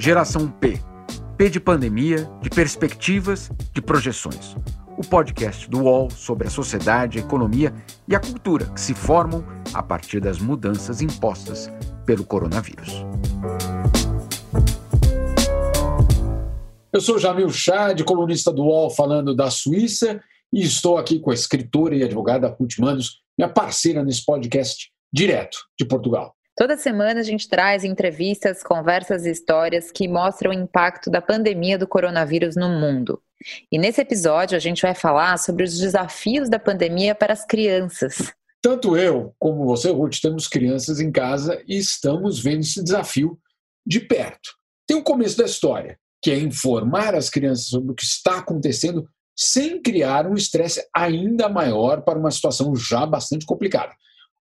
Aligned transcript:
Geração 0.00 0.50
P. 0.50 0.80
P 1.36 1.50
de 1.50 1.60
pandemia, 1.60 2.26
de 2.40 2.48
perspectivas, 2.48 3.50
de 3.70 3.82
projeções. 3.82 4.56
O 4.96 5.02
podcast 5.02 5.68
do 5.68 5.82
UOL 5.82 6.10
sobre 6.10 6.46
a 6.46 6.50
sociedade, 6.50 7.18
a 7.18 7.20
economia 7.20 7.70
e 8.08 8.16
a 8.16 8.18
cultura 8.18 8.64
que 8.70 8.80
se 8.80 8.94
formam 8.94 9.44
a 9.74 9.82
partir 9.82 10.18
das 10.18 10.38
mudanças 10.38 11.02
impostas 11.02 11.70
pelo 12.06 12.24
coronavírus. 12.24 13.04
Eu 16.90 17.02
sou 17.02 17.18
Jamil 17.18 17.50
Chad, 17.50 18.02
colunista 18.04 18.50
do 18.50 18.62
UOL 18.62 18.88
falando 18.88 19.36
da 19.36 19.50
Suíça, 19.50 20.18
e 20.50 20.62
estou 20.62 20.96
aqui 20.96 21.20
com 21.20 21.30
a 21.30 21.34
escritora 21.34 21.94
e 21.94 22.02
advogada 22.02 22.48
Ruth 22.58 22.78
Manos, 22.78 23.18
minha 23.36 23.50
parceira 23.50 24.02
nesse 24.02 24.24
podcast 24.24 24.90
direto 25.12 25.58
de 25.78 25.84
Portugal. 25.84 26.34
Toda 26.56 26.76
semana 26.76 27.20
a 27.20 27.22
gente 27.22 27.48
traz 27.48 27.84
entrevistas, 27.84 28.62
conversas 28.62 29.24
e 29.24 29.30
histórias 29.30 29.90
que 29.90 30.06
mostram 30.06 30.50
o 30.50 30.54
impacto 30.54 31.10
da 31.10 31.22
pandemia 31.22 31.78
do 31.78 31.86
coronavírus 31.88 32.56
no 32.56 32.68
mundo. 32.68 33.22
E 33.72 33.78
nesse 33.78 34.00
episódio 34.00 34.56
a 34.56 34.60
gente 34.60 34.82
vai 34.82 34.94
falar 34.94 35.38
sobre 35.38 35.64
os 35.64 35.78
desafios 35.78 36.48
da 36.48 36.58
pandemia 36.58 37.14
para 37.14 37.32
as 37.32 37.46
crianças. 37.46 38.32
Tanto 38.60 38.94
eu 38.96 39.34
como 39.38 39.64
você, 39.64 39.90
Ruth, 39.90 40.20
temos 40.20 40.46
crianças 40.46 41.00
em 41.00 41.10
casa 41.10 41.62
e 41.66 41.78
estamos 41.78 42.38
vendo 42.38 42.60
esse 42.60 42.82
desafio 42.82 43.38
de 43.86 44.00
perto. 44.00 44.50
Tem 44.86 44.96
o 44.96 45.02
começo 45.02 45.38
da 45.38 45.44
história, 45.44 45.98
que 46.22 46.30
é 46.30 46.38
informar 46.38 47.14
as 47.14 47.30
crianças 47.30 47.66
sobre 47.66 47.92
o 47.92 47.94
que 47.94 48.04
está 48.04 48.38
acontecendo 48.38 49.08
sem 49.34 49.80
criar 49.80 50.26
um 50.26 50.34
estresse 50.34 50.86
ainda 50.94 51.48
maior 51.48 52.02
para 52.02 52.18
uma 52.18 52.30
situação 52.30 52.76
já 52.76 53.06
bastante 53.06 53.46
complicada. 53.46 53.94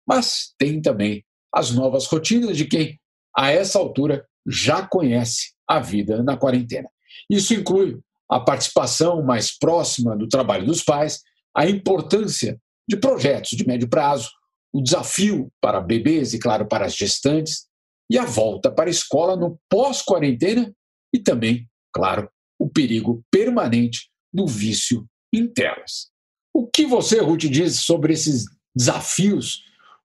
Mas 0.06 0.54
tem 0.56 0.80
também 0.80 1.22
as 1.56 1.70
novas 1.70 2.06
rotinas 2.06 2.54
de 2.54 2.66
quem, 2.66 3.00
a 3.34 3.50
essa 3.50 3.78
altura, 3.78 4.26
já 4.46 4.86
conhece 4.86 5.52
a 5.66 5.80
vida 5.80 6.22
na 6.22 6.36
quarentena. 6.36 6.88
Isso 7.30 7.54
inclui 7.54 7.98
a 8.30 8.38
participação 8.38 9.22
mais 9.22 9.56
próxima 9.56 10.14
do 10.14 10.28
trabalho 10.28 10.66
dos 10.66 10.82
pais, 10.82 11.22
a 11.56 11.66
importância 11.66 12.60
de 12.86 12.98
projetos 12.98 13.56
de 13.56 13.66
médio 13.66 13.88
prazo, 13.88 14.30
o 14.70 14.82
desafio 14.82 15.50
para 15.58 15.80
bebês 15.80 16.34
e, 16.34 16.38
claro, 16.38 16.68
para 16.68 16.84
as 16.84 16.94
gestantes, 16.94 17.66
e 18.10 18.18
a 18.18 18.26
volta 18.26 18.70
para 18.70 18.88
a 18.88 18.90
escola 18.90 19.34
no 19.34 19.58
pós-quarentena 19.70 20.70
e 21.12 21.18
também, 21.18 21.66
claro, 21.90 22.28
o 22.58 22.68
perigo 22.68 23.24
permanente 23.30 24.10
do 24.30 24.46
vício 24.46 25.08
em 25.32 25.48
telas. 25.48 26.10
O 26.52 26.66
que 26.66 26.84
você, 26.84 27.20
Ruth, 27.20 27.46
diz 27.46 27.80
sobre 27.80 28.12
esses 28.12 28.44
desafios? 28.74 29.62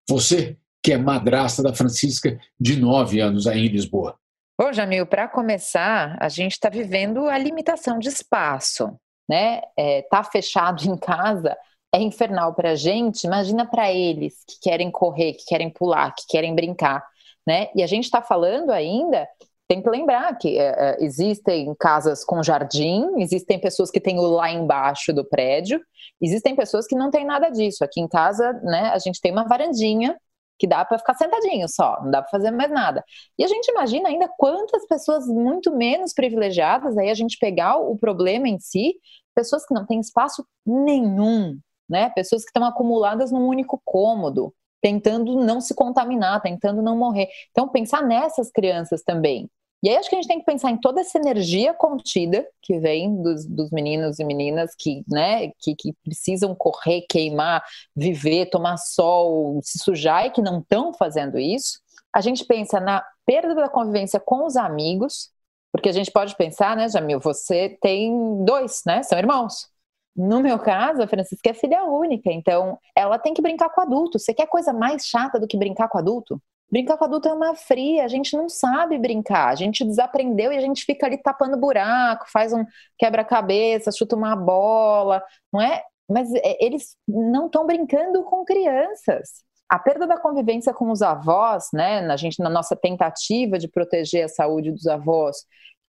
Você 0.08 0.58
que 0.84 0.94
é 0.94 0.98
madrasta 0.98 1.62
da 1.62 1.74
Francisca, 1.74 2.40
de 2.60 2.80
nove 2.80 3.20
anos, 3.20 3.48
aí 3.48 3.66
em 3.66 3.70
Lisboa. 3.70 4.16
Bom, 4.60 4.72
Jamil, 4.72 5.06
para 5.06 5.28
começar, 5.28 6.18
a 6.20 6.30
gente 6.30 6.54
está 6.54 6.70
vivendo 6.70 7.28
a 7.28 7.38
limitação 7.38 8.00
de 8.00 8.10
espaço, 8.10 8.96
né? 9.30 9.62
É, 9.78 10.04
tá 10.04 10.24
fechado 10.24 10.84
em 10.84 10.98
casa 10.98 11.56
é 11.94 12.00
infernal 12.00 12.54
para 12.54 12.72
a 12.72 12.76
gente, 12.76 13.26
imagina 13.26 13.66
para 13.66 13.92
eles 13.92 14.46
que 14.48 14.58
querem 14.62 14.90
correr, 14.90 15.34
que 15.34 15.46
querem 15.46 15.70
pular, 15.70 16.16
que 16.16 16.26
querem 16.28 16.56
brincar, 16.56 17.06
né? 17.46 17.68
E 17.76 17.84
a 17.84 17.88
gente 17.88 18.06
está 18.06 18.22
falando 18.22 18.72
ainda 18.72 19.28
tem 19.68 19.82
que 19.82 19.90
lembrar 19.90 20.38
que 20.38 20.60
é, 20.60 20.98
existem 21.00 21.74
casas 21.80 22.26
com 22.26 22.44
jardim, 22.44 23.06
existem 23.18 23.58
pessoas 23.60 23.90
que 23.90 24.02
têm 24.02 24.20
o 24.20 24.24
lá 24.24 24.52
embaixo 24.52 25.14
do 25.14 25.24
prédio, 25.24 25.82
existem 26.22 26.56
pessoas 26.56 26.86
que 26.86 26.96
não 26.96 27.10
têm 27.10 27.26
nada 27.26 27.50
disso. 27.50 27.84
Aqui 27.84 28.02
em 28.02 28.08
casa, 28.08 28.52
né, 28.64 28.92
a 28.94 29.00
gente 29.00 29.22
tem 29.22 29.32
uma 29.32 29.48
varandinha 29.48 30.18
que 30.62 30.68
dá 30.68 30.86
para 30.86 31.00
ficar 31.00 31.16
sentadinho 31.16 31.68
só, 31.68 32.00
não 32.04 32.12
dá 32.12 32.22
para 32.22 32.30
fazer 32.30 32.52
mais 32.52 32.70
nada. 32.70 33.04
E 33.36 33.44
a 33.44 33.48
gente 33.48 33.68
imagina 33.72 34.10
ainda 34.10 34.30
quantas 34.38 34.86
pessoas 34.86 35.26
muito 35.26 35.76
menos 35.76 36.14
privilegiadas, 36.14 36.96
aí 37.00 37.10
a 37.10 37.16
gente 37.16 37.40
pegar 37.40 37.78
o 37.78 37.98
problema 37.98 38.48
em 38.48 38.60
si, 38.60 38.94
pessoas 39.34 39.66
que 39.66 39.74
não 39.74 39.88
têm 39.88 40.00
espaço 40.00 40.46
nenhum, 40.64 41.58
né? 41.90 42.12
Pessoas 42.12 42.44
que 42.44 42.50
estão 42.50 42.64
acumuladas 42.64 43.32
num 43.32 43.48
único 43.48 43.82
cômodo, 43.84 44.54
tentando 44.80 45.36
não 45.44 45.60
se 45.60 45.74
contaminar, 45.74 46.40
tentando 46.44 46.80
não 46.84 46.96
morrer. 46.96 47.28
Então 47.50 47.68
pensar 47.68 48.04
nessas 48.04 48.52
crianças 48.52 49.02
também. 49.02 49.50
E 49.84 49.90
aí 49.90 49.98
acho 49.98 50.10
que 50.10 50.16
a 50.16 50.22
gente 50.22 50.28
tem 50.28 50.40
que 50.40 50.46
pensar 50.46 50.70
em 50.70 50.78
toda 50.78 51.02
essa 51.02 51.18
energia 51.18 51.74
contida 51.74 52.48
que 52.62 52.80
vem 52.80 53.20
dos, 53.22 53.46
dos 53.46 53.72
meninos 53.72 54.20
e 54.20 54.24
meninas 54.24 54.76
que, 54.76 55.04
né, 55.08 55.50
que, 55.60 55.76
que, 55.76 55.94
precisam 56.04 56.54
correr, 56.54 57.02
queimar, 57.10 57.64
viver, 57.96 58.48
tomar 58.52 58.78
sol, 58.78 59.60
se 59.64 59.80
sujar 59.80 60.28
e 60.28 60.32
que 60.32 60.42
não 60.42 60.60
estão 60.60 60.94
fazendo 60.94 61.40
isso. 61.40 61.80
A 62.14 62.22
gente 62.22 62.46
pensa 62.46 62.80
na 62.80 63.04
perda 63.26 63.56
da 63.56 63.70
convivência 63.70 64.20
com 64.20 64.46
os 64.46 64.56
amigos, 64.56 65.32
porque 65.72 65.90
a 65.90 65.94
gente 65.94 66.12
pode 66.12 66.36
pensar, 66.36 66.76
né, 66.78 66.88
Jamil, 66.88 67.20
você 67.20 67.78
tem 67.82 68.44
dois, 68.46 68.84
né, 68.86 69.02
são 69.02 69.18
irmãos. 69.18 69.68
No 70.16 70.42
meu 70.42 70.60
caso, 70.60 71.02
a 71.02 71.08
Francisca 71.08 71.50
é 71.50 71.54
filha 71.54 71.86
única, 71.86 72.32
então 72.32 72.78
ela 72.96 73.18
tem 73.18 73.34
que 73.34 73.42
brincar 73.42 73.70
com 73.70 73.82
adulto. 73.82 74.20
Você 74.20 74.34
quer 74.34 74.46
coisa 74.48 74.74
mais 74.74 75.06
chata 75.06 75.40
do 75.40 75.48
que 75.48 75.58
brincar 75.58 75.88
com 75.88 75.98
adulto? 75.98 76.40
Brincar 76.72 76.98
com 76.98 77.04
adulto 77.04 77.28
é 77.28 77.34
uma 77.34 77.54
fria, 77.54 78.06
a 78.06 78.08
gente 78.08 78.36
não 78.38 78.48
sabe 78.48 78.98
brincar, 78.98 79.50
a 79.50 79.56
gente 79.56 79.84
desaprendeu 79.84 80.54
e 80.54 80.58
a 80.58 80.62
gente 80.62 80.86
fica 80.86 81.06
ali 81.06 81.18
tapando 81.18 81.58
buraco, 81.58 82.26
faz 82.32 82.54
um 82.54 82.64
quebra-cabeça, 82.98 83.92
chuta 83.92 84.16
uma 84.16 84.36
bola, 84.38 85.22
não 85.52 85.62
é? 85.62 85.84
Mas 86.10 86.34
é, 86.34 86.64
eles 86.64 86.96
não 87.06 87.48
estão 87.48 87.66
brincando 87.66 88.24
com 88.24 88.46
crianças. 88.46 89.44
A 89.70 89.78
perda 89.80 90.08
da 90.08 90.18
convivência 90.18 90.74
com 90.74 90.90
os 90.92 91.02
avós, 91.02 91.68
né, 91.74 92.02
na 92.02 92.16
gente 92.16 92.40
na 92.40 92.50
nossa 92.50 92.76
tentativa 92.76 93.58
de 93.60 93.68
proteger 93.68 94.26
a 94.26 94.30
saúde 94.30 94.72
dos 94.72 94.88
avós, 94.88 95.46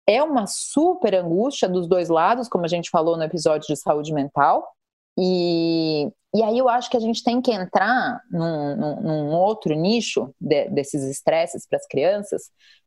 é 0.07 0.23
uma 0.23 0.47
super 0.47 1.13
angústia 1.13 1.67
dos 1.67 1.87
dois 1.87 2.09
lados, 2.09 2.47
como 2.47 2.65
a 2.65 2.67
gente 2.69 2.89
falou 2.89 3.17
no 3.17 3.23
episódio 3.23 3.67
de 3.67 3.75
saúde 3.75 4.13
mental. 4.13 4.65
E, 5.19 6.07
e 6.33 6.41
aí 6.41 6.57
eu 6.57 6.69
acho 6.69 6.89
que 6.89 6.95
a 6.95 7.01
gente 7.01 7.21
tem 7.21 7.41
que 7.41 7.51
entrar 7.51 8.21
num, 8.31 8.75
num, 8.77 9.01
num 9.01 9.31
outro 9.33 9.75
nicho 9.75 10.33
de, 10.39 10.69
desses 10.69 11.03
estresses 11.03 11.67
para 11.67 11.77
as 11.77 11.85
crianças, 11.85 12.43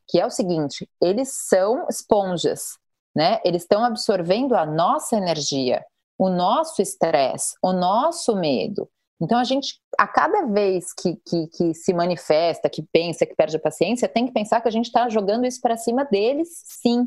que 0.09 0.19
é 0.19 0.25
o 0.25 0.31
seguinte: 0.31 0.89
eles 1.01 1.31
são 1.49 1.87
esponjas, 1.91 2.79
né? 3.15 3.39
Eles 3.45 3.63
estão 3.63 3.85
absorvendo 3.85 4.55
a 4.55 4.65
nossa 4.65 5.17
energia, 5.17 5.85
o 6.17 6.31
nosso 6.31 6.81
estresse, 6.81 7.55
o 7.63 7.73
nosso 7.73 8.35
medo. 8.35 8.89
Então 9.21 9.39
a 9.39 9.45
gente, 9.45 9.79
a 9.99 10.09
cada 10.09 10.47
vez 10.47 10.93
que, 10.95 11.17
que, 11.25 11.47
que, 11.49 11.75
se 11.75 11.93
manifesta, 11.93 12.69
que 12.69 12.83
pensa, 12.91 13.27
que 13.27 13.37
perde 13.37 13.57
a 13.57 13.61
paciência, 13.61 14.09
tem 14.09 14.27
que 14.27 14.33
pensar 14.33 14.61
que 14.61 14.69
a 14.69 14.73
gente 14.73 14.87
está 14.87 15.09
jogando 15.09 15.47
isso 15.47 15.61
para 15.61 15.77
cima 15.77 16.05
deles, 16.05 16.49
sim 16.65 17.07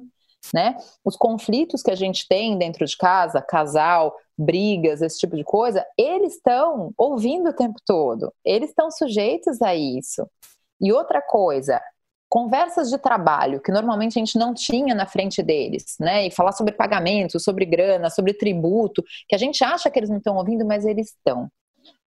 né? 0.53 0.75
Os 1.03 1.15
conflitos 1.15 1.81
que 1.81 1.91
a 1.91 1.95
gente 1.95 2.27
tem 2.27 2.57
dentro 2.57 2.85
de 2.85 2.97
casa, 2.97 3.41
casal, 3.41 4.15
brigas, 4.37 5.01
esse 5.01 5.17
tipo 5.17 5.35
de 5.35 5.43
coisa, 5.43 5.85
eles 5.97 6.35
estão 6.35 6.91
ouvindo 6.97 7.49
o 7.49 7.55
tempo 7.55 7.79
todo, 7.85 8.33
eles 8.43 8.69
estão 8.69 8.91
sujeitos 8.91 9.61
a 9.61 9.75
isso. 9.75 10.27
E 10.81 10.91
outra 10.91 11.21
coisa, 11.21 11.81
conversas 12.29 12.89
de 12.89 12.97
trabalho 12.97 13.61
que 13.61 13.71
normalmente 13.71 14.17
a 14.17 14.19
gente 14.19 14.37
não 14.37 14.53
tinha 14.53 14.93
na 14.93 15.05
frente 15.05 15.41
deles, 15.41 15.95
né? 15.99 16.27
E 16.27 16.31
falar 16.31 16.51
sobre 16.51 16.73
pagamento, 16.73 17.39
sobre 17.39 17.65
grana, 17.65 18.09
sobre 18.09 18.33
tributo, 18.33 19.03
que 19.27 19.35
a 19.35 19.37
gente 19.37 19.63
acha 19.63 19.89
que 19.89 19.97
eles 19.97 20.09
não 20.09 20.17
estão 20.17 20.35
ouvindo, 20.35 20.65
mas 20.65 20.85
eles 20.85 21.07
estão. 21.07 21.49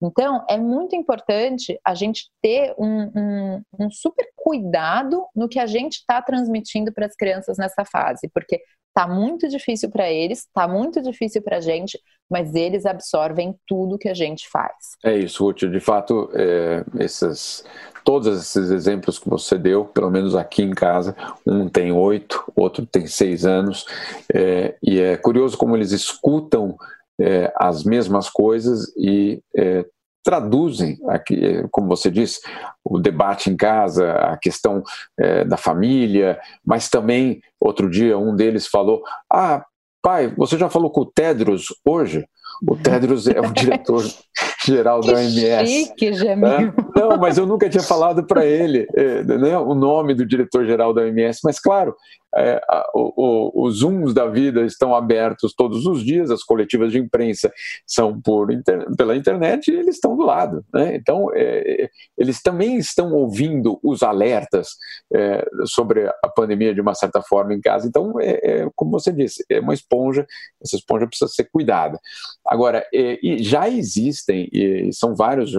Então, 0.03 0.46
é 0.50 0.58
muito 0.58 0.96
importante 0.96 1.80
a 1.86 1.94
gente 1.94 2.30
ter 2.41 2.74
um, 2.78 3.12
um, 3.16 3.62
um 3.80 3.91
super 3.91 4.28
cuidado 4.36 5.25
no 5.36 5.47
que 5.47 5.59
a 5.59 5.66
gente 5.66 5.94
está 5.94 6.22
transmitindo 6.22 6.91
para 6.91 7.06
as 7.06 7.16
crianças 7.16 7.58
nessa 7.58 7.86
fase, 7.86 8.30
porque 8.34 8.62
está 8.96 9.08
muito 9.08 9.47
difícil 9.50 9.90
para 9.90 10.12
eles, 10.12 10.40
está 10.40 10.68
muito 10.68 11.02
difícil 11.02 11.42
para 11.42 11.58
a 11.58 11.62
gente, 11.62 12.00
mas 12.30 12.53
eles 12.53 12.86
absorvem 12.86 13.56
tudo 13.68 13.97
que 13.97 14.08
a 14.08 14.13
gente 14.13 14.47
faz. 14.50 14.74
É 15.03 15.18
isso, 15.18 15.44
Ruth. 15.44 15.63
De 15.63 15.80
fato, 15.80 16.30
é, 16.34 16.84
esses, 17.00 17.66
todos 18.03 18.28
esses 18.28 18.69
exemplos 18.69 19.18
que 19.18 19.28
você 19.28 19.58
deu, 19.58 19.86
pelo 19.86 20.12
menos 20.12 20.36
aqui 20.36 20.62
em 20.62 20.72
casa, 20.72 21.16
um 21.46 21.68
tem 21.68 21.92
oito, 21.92 22.44
outro 22.56 22.86
tem 22.86 23.07
seis 23.07 23.45
anos, 23.45 23.86
é, 24.33 24.75
e 24.81 25.00
é 25.00 25.18
curioso 25.18 25.57
como 25.57 25.75
eles 25.75 25.92
escutam 25.92 26.78
é, 27.19 27.51
as 27.56 27.83
mesmas 27.83 28.30
coisas 28.30 28.92
e 28.98 29.42
é, 29.56 29.86
traduzem, 30.24 30.98
aqui, 31.10 31.63
como 31.69 31.88
você 31.88 32.10
disse, 32.10 32.39
o 32.83 32.98
debate 32.98 33.50
em 33.50 33.57
casa, 33.57 34.13
a 34.13 34.38
questão 34.38 34.81
é, 35.19 35.44
da 35.44 35.57
família, 35.57 36.39
mas 36.65 36.89
também, 36.89 37.42
outro 37.60 37.89
dia, 37.89 38.18
um 38.18 38.36
deles 38.36 38.68
falou: 38.68 39.04
Ah, 39.31 39.65
pai, 40.01 40.33
você 40.36 40.57
já 40.57 40.69
falou 40.69 40.89
com 40.89 41.01
o 41.01 41.06
Tedros 41.06 41.68
hoje? 41.86 42.25
O 42.65 42.77
Tedros 42.77 43.27
é 43.27 43.39
o 43.42 43.51
diretor-geral 43.51 45.01
da 45.01 45.13
OMS. 45.13 45.68
Chique, 45.68 46.13
Jamil. 46.13 46.74
Não, 46.95 47.18
mas 47.18 47.38
eu 47.38 47.45
nunca 47.45 47.68
tinha 47.68 47.83
falado 47.83 48.25
para 48.25 48.45
ele 48.45 48.88
é, 48.95 49.24
né, 49.24 49.57
o 49.57 49.74
nome 49.74 50.13
do 50.13 50.25
diretor-geral 50.25 50.94
da 50.94 51.01
OMS. 51.01 51.39
Mas, 51.44 51.59
claro, 51.59 51.95
é, 52.35 52.62
o, 52.94 53.13
o, 53.15 53.65
os 53.65 53.77
Zooms 53.77 54.13
da 54.13 54.25
vida 54.25 54.62
estão 54.65 54.95
abertos 54.95 55.53
todos 55.53 55.85
os 55.85 56.03
dias, 56.03 56.31
as 56.31 56.44
coletivas 56.44 56.91
de 56.91 57.00
imprensa 57.00 57.51
são 57.85 58.19
por 58.19 58.51
inter, 58.51 58.85
pela 58.95 59.15
internet 59.15 59.69
e 59.69 59.75
eles 59.75 59.95
estão 59.95 60.15
do 60.15 60.24
lado. 60.24 60.65
Né? 60.74 60.95
Então, 60.95 61.30
é, 61.33 61.89
eles 62.18 62.41
também 62.41 62.77
estão 62.77 63.13
ouvindo 63.13 63.80
os 63.83 64.03
alertas 64.03 64.69
é, 65.13 65.45
sobre 65.65 66.07
a 66.07 66.30
pandemia 66.30 66.74
de 66.74 66.81
uma 66.81 66.95
certa 66.95 67.21
forma 67.21 67.53
em 67.53 67.62
casa. 67.62 67.88
Então, 67.88 68.19
é, 68.19 68.62
é, 68.62 68.69
como 68.75 68.91
você 68.91 69.12
disse, 69.12 69.45
é 69.50 69.59
uma 69.59 69.74
esponja, 69.74 70.25
essa 70.62 70.75
esponja 70.75 71.07
precisa 71.07 71.30
ser 71.30 71.50
cuidada. 71.51 72.00
Agora, 72.45 72.85
é, 72.94 73.19
já 73.39 73.69
existem, 73.69 74.50
e 74.51 74.91
são 74.91 75.15
várias 75.15 75.51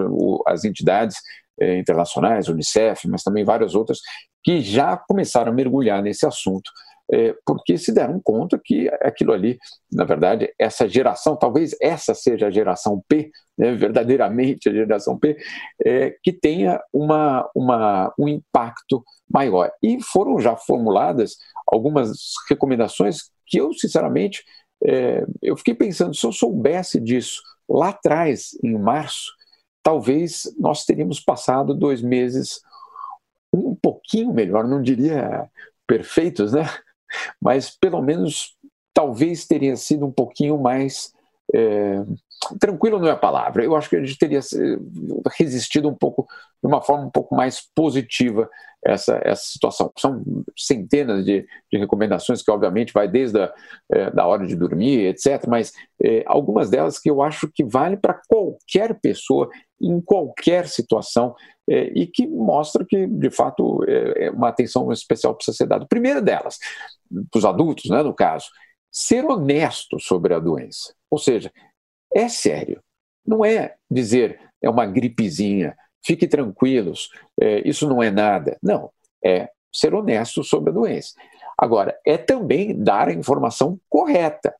as 0.47 0.63
entidades 0.63 1.17
é, 1.59 1.77
internacionais, 1.77 2.47
Unicef, 2.47 3.07
mas 3.07 3.23
também 3.23 3.43
várias 3.43 3.75
outras, 3.75 3.99
que 4.45 4.61
já 4.61 4.95
começaram 4.95 5.51
a 5.51 5.55
mergulhar 5.55 6.03
nesse 6.03 6.23
assunto, 6.23 6.71
é, 7.11 7.35
porque 7.45 7.77
se 7.77 7.91
deram 7.91 8.21
conta 8.23 8.61
que 8.63 8.87
aquilo 9.01 9.33
ali, 9.33 9.57
na 9.91 10.05
verdade, 10.05 10.53
essa 10.57 10.87
geração, 10.87 11.35
talvez 11.35 11.75
essa 11.81 12.13
seja 12.13 12.47
a 12.47 12.51
geração 12.51 13.03
P, 13.07 13.31
né, 13.57 13.73
verdadeiramente 13.73 14.69
a 14.69 14.71
geração 14.71 15.17
P, 15.17 15.35
é, 15.83 16.15
que 16.23 16.31
tenha 16.31 16.79
uma, 16.93 17.49
uma, 17.55 18.13
um 18.19 18.27
impacto 18.27 19.03
maior. 19.27 19.71
E 19.81 19.99
foram 20.01 20.39
já 20.39 20.55
formuladas 20.55 21.37
algumas 21.67 22.11
recomendações 22.47 23.31
que 23.47 23.57
eu, 23.57 23.73
sinceramente, 23.73 24.43
é, 24.85 25.25
eu 25.41 25.57
fiquei 25.57 25.73
pensando, 25.73 26.15
se 26.15 26.25
eu 26.25 26.31
soubesse 26.31 26.99
disso 26.99 27.41
lá 27.67 27.89
atrás, 27.89 28.49
em 28.63 28.77
março, 28.77 29.31
talvez 29.81 30.43
nós 30.59 30.85
teríamos 30.85 31.19
passado 31.19 31.73
dois 31.73 32.01
meses 32.01 32.59
um 33.57 33.75
pouquinho 33.75 34.33
melhor, 34.33 34.67
não 34.67 34.81
diria 34.81 35.49
perfeitos, 35.87 36.53
né? 36.53 36.63
Mas 37.41 37.69
pelo 37.69 38.01
menos 38.01 38.55
talvez 38.93 39.45
teria 39.45 39.75
sido 39.75 40.05
um 40.05 40.11
pouquinho 40.11 40.57
mais 40.57 41.13
é, 41.53 42.03
tranquilo 42.59 42.99
não 42.99 43.07
é 43.07 43.11
a 43.11 43.17
palavra. 43.17 43.63
Eu 43.63 43.75
acho 43.75 43.89
que 43.89 43.95
a 43.95 44.03
gente 44.03 44.17
teria 44.17 44.39
resistido 45.37 45.87
um 45.89 45.95
pouco 45.95 46.27
de 46.63 46.67
uma 46.67 46.81
forma 46.81 47.05
um 47.05 47.11
pouco 47.11 47.35
mais 47.35 47.61
positiva 47.73 48.49
essa, 48.83 49.19
essa 49.23 49.43
situação. 49.43 49.91
São 49.97 50.23
centenas 50.55 51.25
de, 51.25 51.45
de 51.71 51.77
recomendações 51.77 52.43
que, 52.43 52.51
obviamente, 52.51 52.93
vai 52.93 53.07
desde 53.07 53.39
a 53.39 53.53
é, 53.91 54.11
da 54.11 54.27
hora 54.27 54.45
de 54.45 54.55
dormir, 54.55 55.07
etc., 55.07 55.47
mas 55.47 55.73
é, 56.01 56.23
algumas 56.27 56.69
delas 56.69 56.99
que 56.99 57.09
eu 57.09 57.21
acho 57.21 57.49
que 57.51 57.63
vale 57.63 57.97
para 57.97 58.19
qualquer 58.27 58.99
pessoa, 58.99 59.49
em 59.81 59.99
qualquer 59.99 60.67
situação, 60.67 61.35
é, 61.69 61.91
e 61.95 62.07
que 62.07 62.27
mostra 62.27 62.85
que, 62.85 63.07
de 63.07 63.29
fato, 63.29 63.83
é, 63.87 64.25
é 64.25 64.31
uma 64.31 64.49
atenção 64.49 64.91
especial 64.91 65.35
precisa 65.35 65.57
ser 65.57 65.67
dada. 65.67 65.85
Primeira 65.87 66.21
delas, 66.21 66.59
para 67.31 67.39
os 67.39 67.45
adultos, 67.45 67.89
né, 67.89 68.03
no 68.03 68.13
caso, 68.13 68.47
ser 68.91 69.25
honesto 69.25 69.99
sobre 69.99 70.33
a 70.33 70.39
doença. 70.39 70.93
Ou 71.09 71.17
seja, 71.17 71.51
é 72.13 72.29
sério. 72.29 72.81
Não 73.25 73.43
é 73.43 73.75
dizer 73.89 74.39
é 74.61 74.69
uma 74.69 74.85
gripezinha, 74.85 75.75
fique 76.03 76.27
tranquilos, 76.27 77.09
é, 77.39 77.67
isso 77.67 77.87
não 77.87 78.01
é 78.01 78.09
nada. 78.09 78.57
Não, 78.61 78.91
é 79.23 79.49
ser 79.73 79.93
honesto 79.93 80.43
sobre 80.43 80.69
a 80.69 80.73
doença. 80.73 81.13
Agora, 81.57 81.97
é 82.05 82.17
também 82.17 82.77
dar 82.77 83.09
a 83.09 83.13
informação 83.13 83.79
correta. 83.89 84.55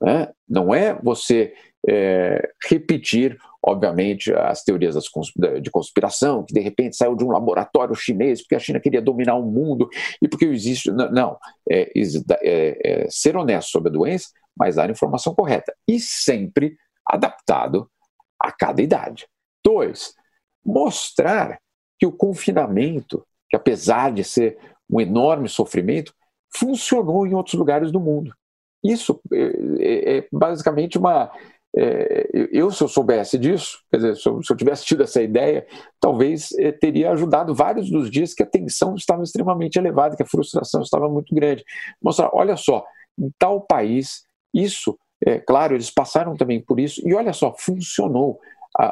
Né? 0.00 0.32
Não 0.48 0.74
é 0.74 0.94
você 0.94 1.54
é, 1.88 2.50
repetir, 2.68 3.38
obviamente, 3.62 4.32
as 4.32 4.62
teorias 4.62 4.94
das, 4.94 5.04
de 5.60 5.70
conspiração, 5.70 6.44
que 6.44 6.52
de 6.52 6.60
repente 6.60 6.96
saiu 6.96 7.16
de 7.16 7.24
um 7.24 7.30
laboratório 7.30 7.94
chinês 7.94 8.42
porque 8.42 8.54
a 8.54 8.60
China 8.60 8.80
queria 8.80 9.00
dominar 9.00 9.36
o 9.36 9.42
mundo 9.42 9.88
e 10.20 10.28
porque 10.28 10.46
existe. 10.46 10.90
Não, 10.90 11.38
é, 11.70 11.92
é, 12.42 13.04
é 13.04 13.06
ser 13.08 13.36
honesto 13.36 13.70
sobre 13.70 13.90
a 13.90 13.92
doença, 13.92 14.28
mas 14.56 14.76
dar 14.76 14.88
a 14.88 14.92
informação 14.92 15.34
correta. 15.34 15.74
E 15.88 16.00
sempre 16.00 16.76
adaptado 17.06 17.88
a 18.40 18.50
cada 18.50 18.82
idade. 18.82 19.26
Dois, 19.64 20.12
mostrar 20.64 21.58
que 21.98 22.06
o 22.06 22.12
confinamento, 22.12 23.24
que 23.48 23.56
apesar 23.56 24.12
de 24.12 24.24
ser 24.24 24.58
um 24.90 25.00
enorme 25.00 25.48
sofrimento, 25.48 26.12
funcionou 26.54 27.26
em 27.26 27.34
outros 27.34 27.54
lugares 27.54 27.90
do 27.90 28.00
mundo. 28.00 28.32
Isso 28.82 29.20
é, 29.32 29.38
é, 29.80 30.18
é 30.18 30.28
basicamente 30.32 30.98
uma. 30.98 31.30
É, 31.78 32.28
eu, 32.32 32.70
se 32.70 32.82
eu 32.82 32.88
soubesse 32.88 33.38
disso, 33.38 33.80
quer 33.90 33.98
dizer, 33.98 34.16
se 34.16 34.28
eu, 34.28 34.42
se 34.42 34.52
eu 34.52 34.56
tivesse 34.56 34.84
tido 34.84 35.02
essa 35.02 35.22
ideia, 35.22 35.66
talvez 36.00 36.52
é, 36.58 36.72
teria 36.72 37.10
ajudado 37.10 37.54
vários 37.54 37.90
dos 37.90 38.10
dias 38.10 38.32
que 38.32 38.42
a 38.42 38.46
tensão 38.46 38.94
estava 38.94 39.22
extremamente 39.22 39.78
elevada, 39.78 40.16
que 40.16 40.22
a 40.22 40.26
frustração 40.26 40.80
estava 40.80 41.08
muito 41.08 41.34
grande. 41.34 41.62
Mostrar, 42.02 42.30
olha 42.32 42.56
só, 42.56 42.84
em 43.18 43.30
tal 43.38 43.60
país, 43.60 44.24
isso 44.54 44.98
é, 45.24 45.38
claro, 45.38 45.74
eles 45.74 45.90
passaram 45.90 46.34
também 46.36 46.60
por 46.60 46.78
isso, 46.80 47.06
e 47.06 47.14
olha 47.14 47.32
só, 47.32 47.54
funcionou. 47.58 48.40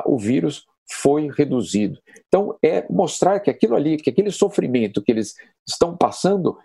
O 0.07 0.17
vírus 0.17 0.65
foi 0.91 1.31
reduzido. 1.31 1.99
Então, 2.27 2.57
é 2.63 2.87
mostrar 2.91 3.41
que 3.41 3.51
aquilo 3.51 3.77
ali, 3.77 3.99
que 3.99 4.09
aquele 4.09 4.31
sofrimento 4.31 5.03
que 5.03 5.13
eles 5.13 5.35
estão 5.69 5.97
passando 5.97 6.57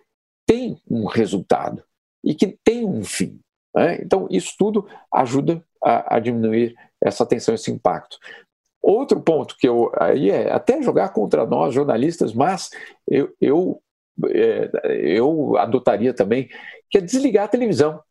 tem 0.47 0.81
um 0.89 1.05
resultado 1.05 1.83
e 2.23 2.33
que 2.33 2.57
tem 2.63 2.85
um 2.85 3.03
fim. 3.03 3.39
Né? 3.75 3.99
Então, 4.01 4.27
isso 4.29 4.53
tudo 4.57 4.87
ajuda 5.13 5.63
a, 5.83 6.15
a, 6.15 6.19
diminuir 6.19 6.75
essa 7.03 7.25
tensão, 7.25 7.53
esse 7.53 7.71
impacto. 7.71 8.17
Outro 8.81 9.21
ponto 9.21 9.55
que 9.57 9.67
eu 9.67 9.91
aí 9.99 10.31
é 10.31 10.51
até 10.51 10.81
jogar 10.81 11.09
contra 11.09 11.45
nós 11.45 11.73
jornalistas, 11.73 12.33
mas 12.33 12.69
eu, 13.07 13.33
eu, 13.39 13.81
é, 14.27 14.69
eu 15.17 15.57
adotaria 15.57 16.13
também 16.13 16.49
que 16.89 16.97
é 16.97 17.01
desligar 17.01 17.45
a 17.45 17.49
televisão. 17.49 18.01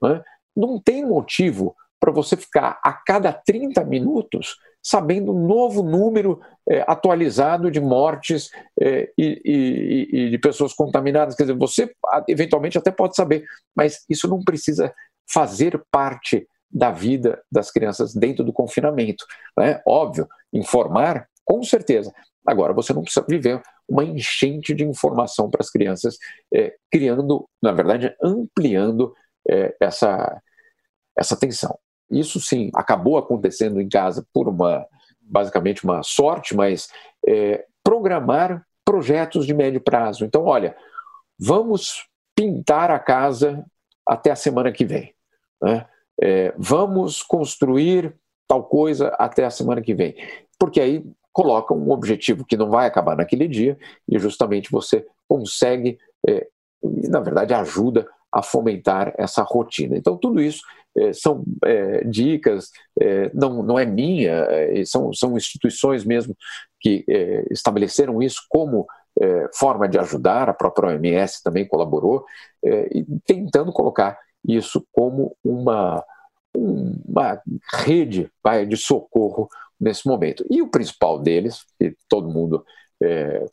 Né? 0.00 0.22
não 0.58 0.80
tem 0.80 1.06
motivo 1.06 1.74
para 2.00 2.12
você 2.12 2.36
ficar 2.36 2.80
a 2.82 2.92
cada 2.92 3.32
30 3.32 3.84
minutos 3.84 4.56
sabendo 4.84 5.32
um 5.32 5.46
novo 5.46 5.82
número 5.82 6.40
é, 6.68 6.84
atualizado 6.86 7.70
de 7.70 7.80
mortes 7.80 8.50
é, 8.80 9.10
e, 9.18 9.42
e, 9.44 10.08
e, 10.12 10.30
de 10.30 10.38
pessoas 10.38 10.72
contaminadas. 10.72 11.34
Quer 11.34 11.44
dizer, 11.44 11.58
você 11.58 11.90
eventualmente 12.28 12.78
até 12.78 12.90
pode 12.90 13.14
saber, 13.14 13.44
mas 13.76 14.04
isso 14.08 14.28
não 14.28 14.42
precisa 14.42 14.92
fazer 15.32 15.82
parte 15.90 16.46
da 16.70 16.90
vida 16.90 17.42
das 17.50 17.70
crianças 17.70 18.14
dentro 18.14 18.44
do 18.44 18.52
confinamento. 18.52 19.24
Né? 19.56 19.80
Óbvio, 19.86 20.28
informar, 20.52 21.28
com 21.44 21.62
certeza. 21.62 22.12
Agora, 22.46 22.72
você 22.72 22.92
não 22.92 23.02
precisa 23.02 23.24
viver 23.28 23.62
uma 23.88 24.04
enchente 24.04 24.74
de 24.74 24.84
informação 24.84 25.50
para 25.50 25.62
as 25.62 25.70
crianças, 25.70 26.16
é, 26.54 26.74
criando, 26.90 27.48
na 27.62 27.72
verdade, 27.72 28.14
ampliando 28.22 29.14
é, 29.48 29.74
essa, 29.80 30.40
essa 31.16 31.36
tensão. 31.36 31.78
Isso 32.10 32.40
sim 32.40 32.70
acabou 32.74 33.18
acontecendo 33.18 33.80
em 33.80 33.88
casa 33.88 34.26
por 34.32 34.48
uma 34.48 34.86
basicamente 35.20 35.84
uma 35.84 36.02
sorte, 36.02 36.56
mas 36.56 36.88
é, 37.26 37.66
programar 37.84 38.64
projetos 38.84 39.46
de 39.46 39.52
médio 39.52 39.80
prazo. 39.80 40.24
Então, 40.24 40.44
olha, 40.44 40.74
vamos 41.38 42.08
pintar 42.34 42.90
a 42.90 42.98
casa 42.98 43.62
até 44.06 44.30
a 44.30 44.36
semana 44.36 44.72
que 44.72 44.86
vem. 44.86 45.14
Né? 45.62 45.86
É, 46.20 46.54
vamos 46.56 47.22
construir 47.22 48.14
tal 48.46 48.64
coisa 48.64 49.08
até 49.18 49.44
a 49.44 49.50
semana 49.50 49.80
que 49.80 49.94
vem. 49.94 50.16
Porque 50.58 50.80
aí 50.80 51.04
coloca 51.32 51.72
um 51.72 51.90
objetivo 51.90 52.44
que 52.44 52.56
não 52.56 52.70
vai 52.70 52.86
acabar 52.86 53.16
naquele 53.16 53.46
dia 53.46 53.78
e 54.08 54.18
justamente 54.18 54.70
você 54.70 55.06
consegue, 55.28 55.98
é, 56.26 56.48
na 56.82 57.20
verdade, 57.20 57.54
ajuda 57.54 58.08
a 58.32 58.42
fomentar 58.42 59.14
essa 59.16 59.42
rotina. 59.42 59.96
Então, 59.96 60.16
tudo 60.16 60.40
isso 60.40 60.62
é, 60.96 61.12
são 61.12 61.44
é, 61.64 62.04
dicas, 62.04 62.70
é, 63.00 63.30
não, 63.32 63.62
não 63.62 63.78
é 63.78 63.86
minha, 63.86 64.32
é, 64.32 64.84
são, 64.84 65.12
são 65.12 65.36
instituições 65.36 66.04
mesmo 66.04 66.36
que 66.80 67.04
é, 67.08 67.44
estabeleceram 67.50 68.22
isso 68.22 68.42
como 68.48 68.86
é, 69.20 69.48
forma 69.54 69.88
de 69.88 69.98
ajudar, 69.98 70.48
a 70.48 70.54
própria 70.54 70.90
OMS 70.90 71.42
também 71.42 71.66
colaborou, 71.66 72.24
e 72.92 73.04
tentando 73.24 73.72
colocar 73.72 74.18
isso 74.48 74.84
como 74.90 75.36
uma, 75.44 76.04
uma 76.56 77.42
rede 77.72 78.30
de 78.68 78.76
socorro 78.76 79.48
nesse 79.78 80.08
momento. 80.08 80.44
E 80.50 80.62
o 80.62 80.70
principal 80.70 81.18
deles, 81.18 81.64
que 81.78 81.94
todo 82.08 82.28
mundo 82.28 82.64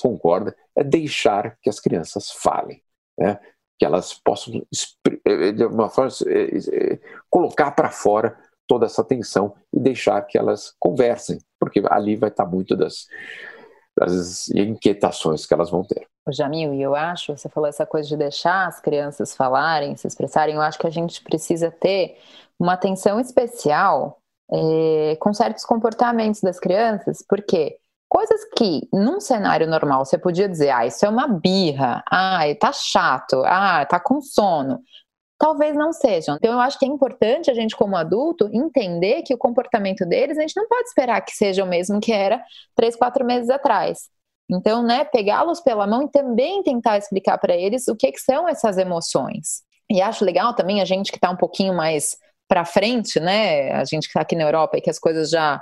concorda, 0.01 0.55
é 0.75 0.83
deixar 0.83 1.55
que 1.61 1.69
as 1.69 1.79
crianças 1.79 2.31
falem. 2.31 2.81
Né? 3.15 3.39
que 3.77 3.85
elas 3.85 4.13
possam, 4.13 4.65
eh, 5.25 5.51
de 5.51 5.65
uma 5.65 5.89
forma, 5.89 6.11
eh, 6.27 6.99
colocar 7.29 7.71
para 7.71 7.89
fora 7.89 8.37
toda 8.67 8.85
essa 8.85 9.03
tensão 9.03 9.53
e 9.73 9.79
deixar 9.79 10.21
que 10.21 10.37
elas 10.37 10.73
conversem, 10.79 11.39
porque 11.59 11.81
ali 11.89 12.15
vai 12.15 12.29
estar 12.29 12.45
muito 12.45 12.75
das, 12.75 13.07
das 13.97 14.47
inquietações 14.49 15.45
que 15.45 15.53
elas 15.53 15.69
vão 15.69 15.83
ter. 15.83 16.07
Jamil, 16.31 16.73
e 16.73 16.81
eu 16.81 16.95
acho, 16.95 17.37
você 17.37 17.47
falou 17.49 17.69
essa 17.69 17.85
coisa 17.85 18.09
de 18.09 18.17
deixar 18.17 18.67
as 18.67 18.79
crianças 18.79 19.35
falarem, 19.35 19.95
se 19.95 20.07
expressarem, 20.07 20.55
eu 20.55 20.61
acho 20.61 20.79
que 20.79 20.87
a 20.87 20.91
gente 20.91 21.21
precisa 21.21 21.69
ter 21.71 22.17
uma 22.59 22.73
atenção 22.73 23.19
especial 23.19 24.19
é, 24.51 25.15
com 25.19 25.33
certos 25.33 25.65
comportamentos 25.65 26.41
das 26.41 26.59
crianças, 26.59 27.23
porque 27.27 27.79
Coisas 28.07 28.45
que, 28.55 28.87
num 28.93 29.19
cenário 29.19 29.67
normal, 29.67 30.05
você 30.05 30.17
podia 30.17 30.47
dizer, 30.47 30.69
ah, 30.69 30.85
isso 30.85 31.05
é 31.05 31.09
uma 31.09 31.27
birra, 31.27 32.03
ah, 32.09 32.39
tá 32.59 32.71
chato, 32.71 33.41
ah, 33.45 33.85
tá 33.85 33.99
com 33.99 34.21
sono. 34.21 34.79
Talvez 35.37 35.75
não 35.75 35.91
sejam. 35.91 36.35
Então, 36.37 36.53
eu 36.53 36.59
acho 36.61 36.79
que 36.79 36.85
é 36.85 36.87
importante 36.87 37.51
a 37.51 37.53
gente, 37.53 37.75
como 37.75 37.95
adulto, 37.97 38.49
entender 38.53 39.23
que 39.23 39.33
o 39.33 39.37
comportamento 39.37 40.05
deles, 40.05 40.37
a 40.37 40.41
gente 40.41 40.55
não 40.55 40.67
pode 40.67 40.87
esperar 40.87 41.19
que 41.21 41.33
seja 41.35 41.63
o 41.63 41.67
mesmo 41.67 41.99
que 41.99 42.13
era 42.13 42.41
três, 42.75 42.95
quatro 42.95 43.25
meses 43.25 43.49
atrás. 43.49 44.09
Então, 44.49 44.83
né, 44.83 45.03
pegá-los 45.05 45.59
pela 45.59 45.87
mão 45.87 46.03
e 46.03 46.11
também 46.11 46.61
tentar 46.61 46.97
explicar 46.97 47.37
para 47.37 47.55
eles 47.55 47.87
o 47.87 47.95
que, 47.95 48.11
que 48.11 48.19
são 48.19 48.47
essas 48.47 48.77
emoções. 48.77 49.63
E 49.89 50.01
acho 50.01 50.23
legal 50.23 50.53
também 50.53 50.81
a 50.81 50.85
gente 50.85 51.11
que 51.11 51.17
está 51.17 51.29
um 51.29 51.35
pouquinho 51.35 51.73
mais 51.73 52.15
para 52.47 52.63
frente, 52.63 53.19
né, 53.19 53.71
a 53.71 53.83
gente 53.85 54.03
que 54.03 54.09
está 54.09 54.21
aqui 54.21 54.35
na 54.35 54.43
Europa 54.43 54.77
e 54.77 54.81
que 54.81 54.89
as 54.89 54.99
coisas 54.99 55.29
já 55.29 55.61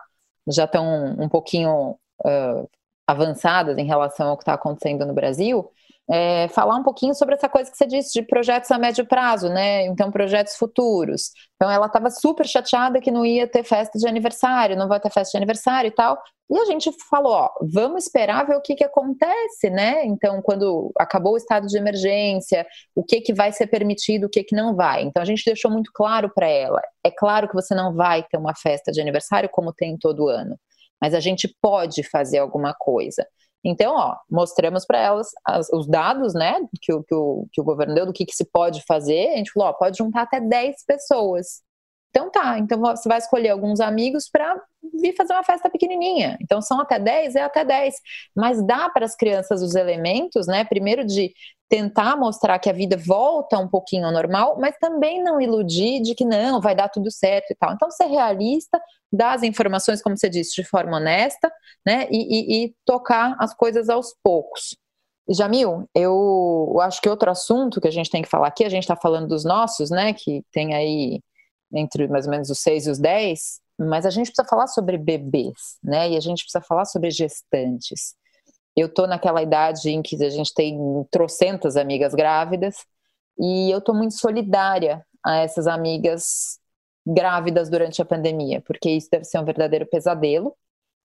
já 0.52 0.66
estão 0.66 1.16
um 1.18 1.30
pouquinho 1.30 1.92
uh, 2.26 2.70
avançadas 3.08 3.78
em 3.78 3.86
relação 3.86 4.30
ao 4.30 4.38
que 4.38 4.44
está 4.44 4.54
acontecendo 4.54 5.06
no 5.06 5.14
Brasil, 5.14 5.70
é, 6.10 6.48
falar 6.50 6.76
um 6.76 6.84
pouquinho 6.84 7.16
sobre 7.16 7.36
essa 7.36 7.48
coisa 7.48 7.72
que 7.72 7.78
você 7.78 7.88
disse 7.88 8.12
de 8.14 8.22
projetos 8.26 8.70
a 8.72 8.78
médio 8.78 9.06
prazo, 9.06 9.50
né? 9.50 9.86
Então, 9.86 10.12
projetos 10.12 10.56
futuros. 10.56 11.32
Então, 11.56 11.72
ela 11.72 11.88
estava 11.88 12.10
super 12.10 12.46
chateada 12.46 13.00
que 13.00 13.12
não 13.12 13.26
ia 13.26 13.48
ter 13.48 13.64
festa 13.64 13.98
de 13.98 14.08
aniversário, 14.08 14.76
não 14.76 14.88
vai 14.88 15.00
ter 15.00 15.10
festa 15.10 15.32
de 15.32 15.38
aniversário 15.38 15.88
e 15.88 15.92
tal. 15.92 16.22
E 16.52 16.60
a 16.60 16.66
gente 16.66 16.92
falou, 17.10 17.32
ó, 17.32 17.50
vamos 17.62 18.04
esperar 18.04 18.46
ver 18.46 18.56
o 18.56 18.62
que, 18.62 18.76
que 18.76 18.84
acontece, 18.84 19.70
né? 19.70 20.06
Então, 20.06 20.42
quando 20.42 20.92
acabou 21.00 21.34
o 21.34 21.38
estado 21.38 21.68
de 21.68 21.78
emergência, 21.78 22.68
o 22.94 23.04
que, 23.04 23.22
que 23.22 23.34
vai 23.34 23.52
ser 23.54 23.68
permitido, 23.68 24.26
o 24.26 24.30
que, 24.30 24.44
que 24.44 24.56
não 24.56 24.76
vai. 24.76 25.04
Então, 25.04 25.24
a 25.24 25.26
gente 25.26 25.44
deixou 25.46 25.72
muito 25.72 25.90
claro 25.94 26.30
para 26.36 26.48
ela. 26.48 26.82
É 27.04 27.10
claro 27.10 27.48
que 27.48 27.56
você 27.56 27.74
não 27.74 27.96
vai 27.96 28.24
ter 28.24 28.38
uma 28.38 28.54
festa 28.56 28.92
de 28.92 29.00
aniversário 29.00 29.50
como 29.50 29.74
tem 29.74 29.98
todo 29.98 30.28
ano, 30.28 30.60
mas 31.02 31.14
a 31.14 31.20
gente 31.22 31.48
pode 31.62 32.04
fazer 32.04 32.40
alguma 32.40 32.74
coisa. 32.78 33.26
Então, 33.64 33.96
ó, 33.96 34.16
mostramos 34.30 34.86
para 34.86 35.00
elas 35.00 35.30
as, 35.46 35.72
os 35.72 35.88
dados, 35.88 36.34
né, 36.34 36.60
que 36.82 36.94
o, 36.94 37.04
que, 37.04 37.16
o, 37.16 37.48
que 37.52 37.62
o 37.62 37.64
governo 37.64 37.96
deu, 37.96 38.06
do 38.06 38.14
que, 38.14 38.26
que 38.26 38.36
se 38.36 38.46
pode 38.46 38.84
fazer. 38.86 39.30
A 39.30 39.38
gente 39.38 39.52
falou, 39.52 39.70
ó, 39.70 39.74
pode 39.74 39.98
juntar 39.98 40.24
até 40.24 40.42
10 40.42 40.84
pessoas. 40.86 41.62
Então 42.16 42.30
tá, 42.30 42.60
então 42.60 42.80
você 42.80 43.10
vai 43.10 43.18
escolher 43.18 43.50
alguns 43.50 43.80
amigos 43.80 44.30
para 44.30 44.56
vir 45.02 45.16
fazer 45.16 45.34
uma 45.34 45.44
festa 45.44 45.68
pequenininha. 45.68 46.38
Então 46.40 46.62
são 46.62 46.80
até 46.80 47.00
10, 47.00 47.36
é 47.36 47.42
até 47.42 47.66
10. 47.66 47.96
Mas 48.36 48.64
dá 48.64 48.88
para 48.88 49.04
as 49.04 49.16
crianças 49.16 49.64
os 49.64 49.74
elementos, 49.74 50.46
né? 50.46 50.64
Primeiro 50.64 51.04
de 51.04 51.34
tentar 51.68 52.16
mostrar 52.16 52.60
que 52.60 52.70
a 52.70 52.74
vida 52.74 52.96
volta 52.96 53.58
um 53.58 53.68
pouquinho 53.68 54.06
ao 54.06 54.12
normal, 54.12 54.60
mas 54.60 54.78
também 54.78 55.24
não 55.24 55.42
iludir 55.42 56.04
de 56.04 56.14
que 56.14 56.24
não, 56.24 56.62
vai 56.62 56.76
dar 56.76 56.88
tudo 56.88 57.10
certo 57.10 57.50
e 57.50 57.56
tal. 57.56 57.74
Então 57.74 57.90
ser 57.90 58.06
realista, 58.06 58.80
dar 59.12 59.34
as 59.34 59.42
informações, 59.42 60.00
como 60.00 60.16
você 60.16 60.30
disse, 60.30 60.54
de 60.54 60.64
forma 60.64 60.98
honesta, 60.98 61.52
né? 61.84 62.08
E, 62.12 62.18
e, 62.62 62.66
e 62.66 62.76
tocar 62.86 63.36
as 63.40 63.56
coisas 63.56 63.90
aos 63.90 64.14
poucos. 64.24 64.78
Jamil, 65.28 65.90
eu 65.96 66.78
acho 66.82 67.02
que 67.02 67.10
outro 67.10 67.32
assunto 67.32 67.82
que 67.82 67.88
a 67.88 67.92
gente 67.92 68.12
tem 68.12 68.22
que 68.22 68.30
falar 68.30 68.50
aqui, 68.50 68.64
a 68.64 68.70
gente 68.70 68.84
está 68.84 68.96
falando 68.96 69.28
dos 69.30 69.44
nossos, 69.44 69.90
né? 69.90 70.14
Que 70.14 70.44
tem 70.52 70.76
aí 70.76 71.22
entre 71.74 72.08
mais 72.08 72.26
ou 72.26 72.32
menos 72.32 72.50
os 72.50 72.60
6 72.60 72.88
e 72.88 72.92
os 72.92 73.00
10, 73.00 73.60
mas 73.80 74.06
a 74.06 74.10
gente 74.10 74.28
precisa 74.28 74.48
falar 74.48 74.68
sobre 74.68 74.98
bebês, 74.98 75.78
né? 75.84 76.12
E 76.12 76.18
a 76.18 76.20
gente 76.20 76.44
precisa 76.44 76.64
falar 76.64 76.86
sobre 76.86 77.10
gestantes. 77.10 78.16
Eu 78.76 78.92
tô 78.92 79.06
naquela 79.08 79.42
idade 79.42 79.90
em 79.90 80.02
que 80.02 80.24
a 80.24 80.30
gente 80.30 80.54
tem 80.54 80.78
trocentas 81.12 81.76
amigas 81.76 82.14
grávidas 82.14 82.78
e 83.40 83.72
eu 83.72 83.82
tô 83.82 83.94
muito 83.94 84.16
solidária 84.18 85.06
a 85.24 85.38
essas 85.38 85.68
amigas 85.68 86.60
grávidas 87.06 87.70
durante 87.70 88.02
a 88.02 88.06
pandemia, 88.06 88.62
porque 88.62 88.90
isso 88.90 89.10
deve 89.12 89.26
ser 89.26 89.40
um 89.40 89.46
verdadeiro 89.46 89.86
pesadelo, 89.86 90.56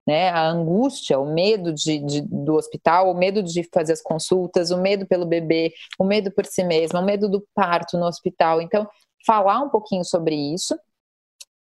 né? 0.07 0.31
A 0.31 0.49
angústia, 0.49 1.19
o 1.19 1.35
medo 1.35 1.73
de, 1.73 1.99
de, 1.99 2.23
do 2.23 2.55
hospital, 2.55 3.11
o 3.11 3.15
medo 3.15 3.43
de 3.43 3.69
fazer 3.73 3.93
as 3.93 4.01
consultas, 4.01 4.71
o 4.71 4.79
medo 4.81 5.07
pelo 5.07 5.27
bebê, 5.27 5.73
o 5.99 6.05
medo 6.05 6.31
por 6.31 6.47
si 6.47 6.65
mesma, 6.65 7.01
o 7.01 7.05
medo 7.05 7.29
do 7.29 7.47
parto 7.55 7.99
no 7.99 8.07
hospital. 8.07 8.63
Então, 8.63 8.89
falar 9.27 9.61
um 9.61 9.69
pouquinho 9.69 10.05
sobre 10.05 10.35
isso 10.35 10.79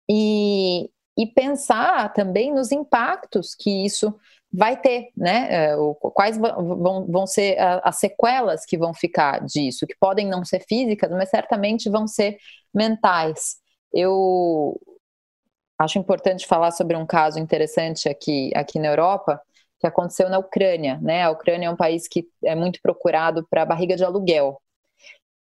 e, 0.10 0.90
e 1.18 1.26
pensar 1.28 2.14
também 2.14 2.54
nos 2.54 2.72
impactos 2.72 3.56
que 3.56 3.86
isso 3.86 4.14
vai 4.52 4.80
ter, 4.80 5.10
né? 5.16 5.48
É, 5.72 5.76
quais 6.14 6.38
vão, 6.38 7.06
vão 7.08 7.28
ser 7.28 7.58
as 7.60 7.98
sequelas 7.98 8.66
que 8.66 8.78
vão 8.78 8.94
ficar 8.94 9.44
disso, 9.46 9.86
que 9.86 9.96
podem 10.00 10.28
não 10.28 10.46
ser 10.46 10.62
físicas, 10.68 11.12
mas 11.12 11.30
certamente 11.30 11.90
vão 11.90 12.08
ser 12.08 12.38
mentais. 12.74 13.58
Eu 13.94 14.80
acho 15.78 16.00
importante 16.00 16.48
falar 16.48 16.72
sobre 16.72 16.96
um 16.96 17.06
caso 17.06 17.40
interessante 17.40 18.10
aqui, 18.10 18.52
aqui 18.56 18.80
na 18.80 18.88
Europa, 18.88 19.40
que 19.80 19.86
aconteceu 19.86 20.30
na 20.30 20.40
Ucrânia, 20.40 20.98
né? 21.02 21.24
A 21.24 21.30
Ucrânia 21.30 21.68
é 21.68 21.70
um 21.70 21.76
país 21.76 22.08
que 22.08 22.28
é 22.44 22.56
muito 22.56 22.80
procurado 22.82 23.46
para 23.50 23.66
barriga 23.66 23.96
de 23.96 24.04
aluguel. 24.04 24.60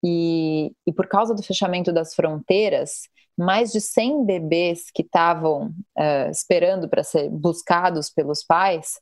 E, 0.04 0.72
e 0.86 0.92
por 0.92 1.08
causa 1.08 1.34
do 1.34 1.42
fechamento 1.42 1.92
das 1.92 2.14
fronteiras, 2.14 3.08
mais 3.36 3.72
de 3.72 3.80
100 3.80 4.26
bebês 4.26 4.90
que 4.92 5.02
estavam 5.02 5.68
uh, 5.98 6.30
esperando 6.30 6.88
para 6.88 7.02
ser 7.02 7.30
buscados 7.30 8.10
pelos 8.10 8.44
pais 8.44 9.00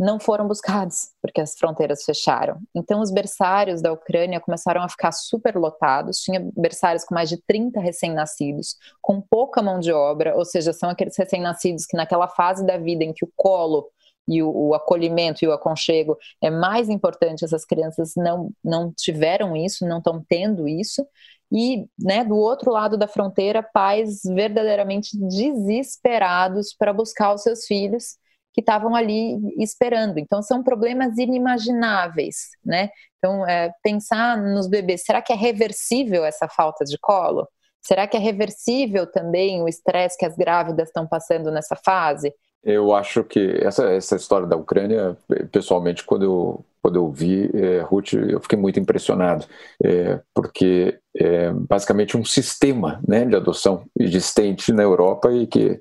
não 0.00 0.18
foram 0.18 0.48
buscados, 0.48 1.10
porque 1.20 1.42
as 1.42 1.54
fronteiras 1.58 2.02
fecharam. 2.04 2.58
Então, 2.74 3.02
os 3.02 3.10
berçários 3.10 3.82
da 3.82 3.92
Ucrânia 3.92 4.40
começaram 4.40 4.82
a 4.82 4.88
ficar 4.88 5.12
super 5.12 5.56
lotados. 5.56 6.20
Tinha 6.20 6.50
berçários 6.56 7.04
com 7.04 7.14
mais 7.14 7.28
de 7.28 7.36
30 7.46 7.78
recém-nascidos, 7.80 8.76
com 9.02 9.20
pouca 9.20 9.60
mão 9.60 9.78
de 9.78 9.92
obra, 9.92 10.34
ou 10.34 10.44
seja, 10.46 10.72
são 10.72 10.88
aqueles 10.88 11.18
recém-nascidos 11.18 11.84
que, 11.84 11.98
naquela 11.98 12.28
fase 12.28 12.64
da 12.64 12.78
vida 12.78 13.04
em 13.04 13.12
que 13.12 13.26
o 13.26 13.32
colo 13.36 13.90
e 14.30 14.42
o, 14.42 14.50
o, 14.50 14.74
acolhimento 14.74 15.44
e 15.44 15.48
o 15.48 15.52
aconchego 15.52 16.16
é 16.40 16.48
mais 16.50 16.88
importante. 16.88 17.44
Essas 17.44 17.64
crianças 17.64 18.12
não, 18.16 18.52
não 18.62 18.92
tiveram 18.96 19.56
isso, 19.56 19.84
não 19.86 19.98
estão 19.98 20.24
tendo 20.28 20.68
isso. 20.68 21.04
E, 21.52 21.84
né, 21.98 22.22
do 22.24 22.36
outro 22.36 22.70
lado 22.70 22.96
da 22.96 23.08
fronteira, 23.08 23.60
pais 23.60 24.20
verdadeiramente 24.24 25.18
desesperados 25.18 26.72
para 26.78 26.92
buscar 26.92 27.34
os 27.34 27.42
seus 27.42 27.66
filhos 27.66 28.16
que 28.52 28.60
estavam 28.60 28.94
ali 28.94 29.36
esperando. 29.58 30.18
Então, 30.18 30.42
são 30.42 30.62
problemas 30.62 31.18
inimagináveis, 31.18 32.50
né? 32.64 32.90
Então, 33.18 33.46
é, 33.48 33.72
pensar 33.82 34.36
nos 34.36 34.68
bebês, 34.68 35.02
será 35.04 35.20
que 35.20 35.32
é 35.32 35.36
reversível 35.36 36.24
essa 36.24 36.48
falta 36.48 36.84
de 36.84 36.96
colo? 36.98 37.48
Será 37.82 38.06
que 38.06 38.16
é 38.16 38.20
reversível 38.20 39.10
também 39.10 39.62
o 39.62 39.68
estresse 39.68 40.16
que 40.16 40.26
as 40.26 40.36
grávidas 40.36 40.88
estão 40.88 41.06
passando 41.06 41.50
nessa 41.50 41.74
fase? 41.76 42.32
Eu 42.62 42.94
acho 42.94 43.24
que 43.24 43.58
essa, 43.62 43.84
essa 43.90 44.16
história 44.16 44.46
da 44.46 44.56
Ucrânia, 44.56 45.16
pessoalmente, 45.50 46.04
quando 46.04 46.24
eu, 46.24 46.64
quando 46.82 46.96
eu 46.96 47.10
vi, 47.10 47.50
é, 47.54 47.80
Ruth, 47.80 48.12
eu 48.12 48.38
fiquei 48.40 48.58
muito 48.58 48.78
impressionado, 48.78 49.46
é, 49.82 50.20
porque 50.34 50.98
é 51.16 51.50
basicamente 51.52 52.16
um 52.18 52.24
sistema 52.24 53.00
né, 53.06 53.24
de 53.24 53.34
adoção 53.34 53.84
existente 53.98 54.72
na 54.72 54.82
Europa 54.82 55.32
e 55.32 55.46
que, 55.46 55.80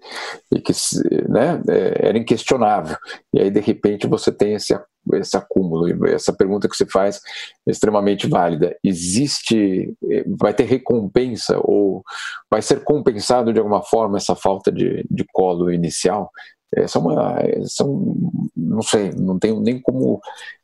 e 0.54 0.60
que 0.62 0.72
né, 1.28 1.62
era 1.68 2.18
inquestionável. 2.18 2.98
E 3.34 3.42
aí, 3.42 3.52
de 3.52 3.60
repente, 3.60 4.08
você 4.08 4.32
tem 4.32 4.54
esse, 4.54 4.74
esse 5.14 5.36
acúmulo. 5.38 6.08
Essa 6.08 6.34
pergunta 6.34 6.68
que 6.68 6.76
você 6.76 6.86
faz 6.86 7.20
é 7.68 7.72
extremamente 7.72 8.28
válida. 8.28 8.76
Existe, 8.84 9.94
vai 10.40 10.54
ter 10.54 10.64
recompensa 10.64 11.60
ou 11.62 12.04
vai 12.50 12.62
ser 12.62 12.84
compensado 12.84 13.54
de 13.54 13.60
alguma 13.60 13.84
forma 13.84 14.18
essa 14.18 14.36
falta 14.36 14.72
de, 14.72 15.06
de 15.12 15.26
colo 15.32 15.72
inicial? 15.72 16.32
Essa 16.76 17.00
é 17.00 17.02
uma, 17.02 17.38
são, 17.66 18.16
não 18.56 18.82
sei, 18.82 19.12
não 19.12 19.40
tenho 19.40 19.60
nem 19.60 19.82
como 19.82 20.22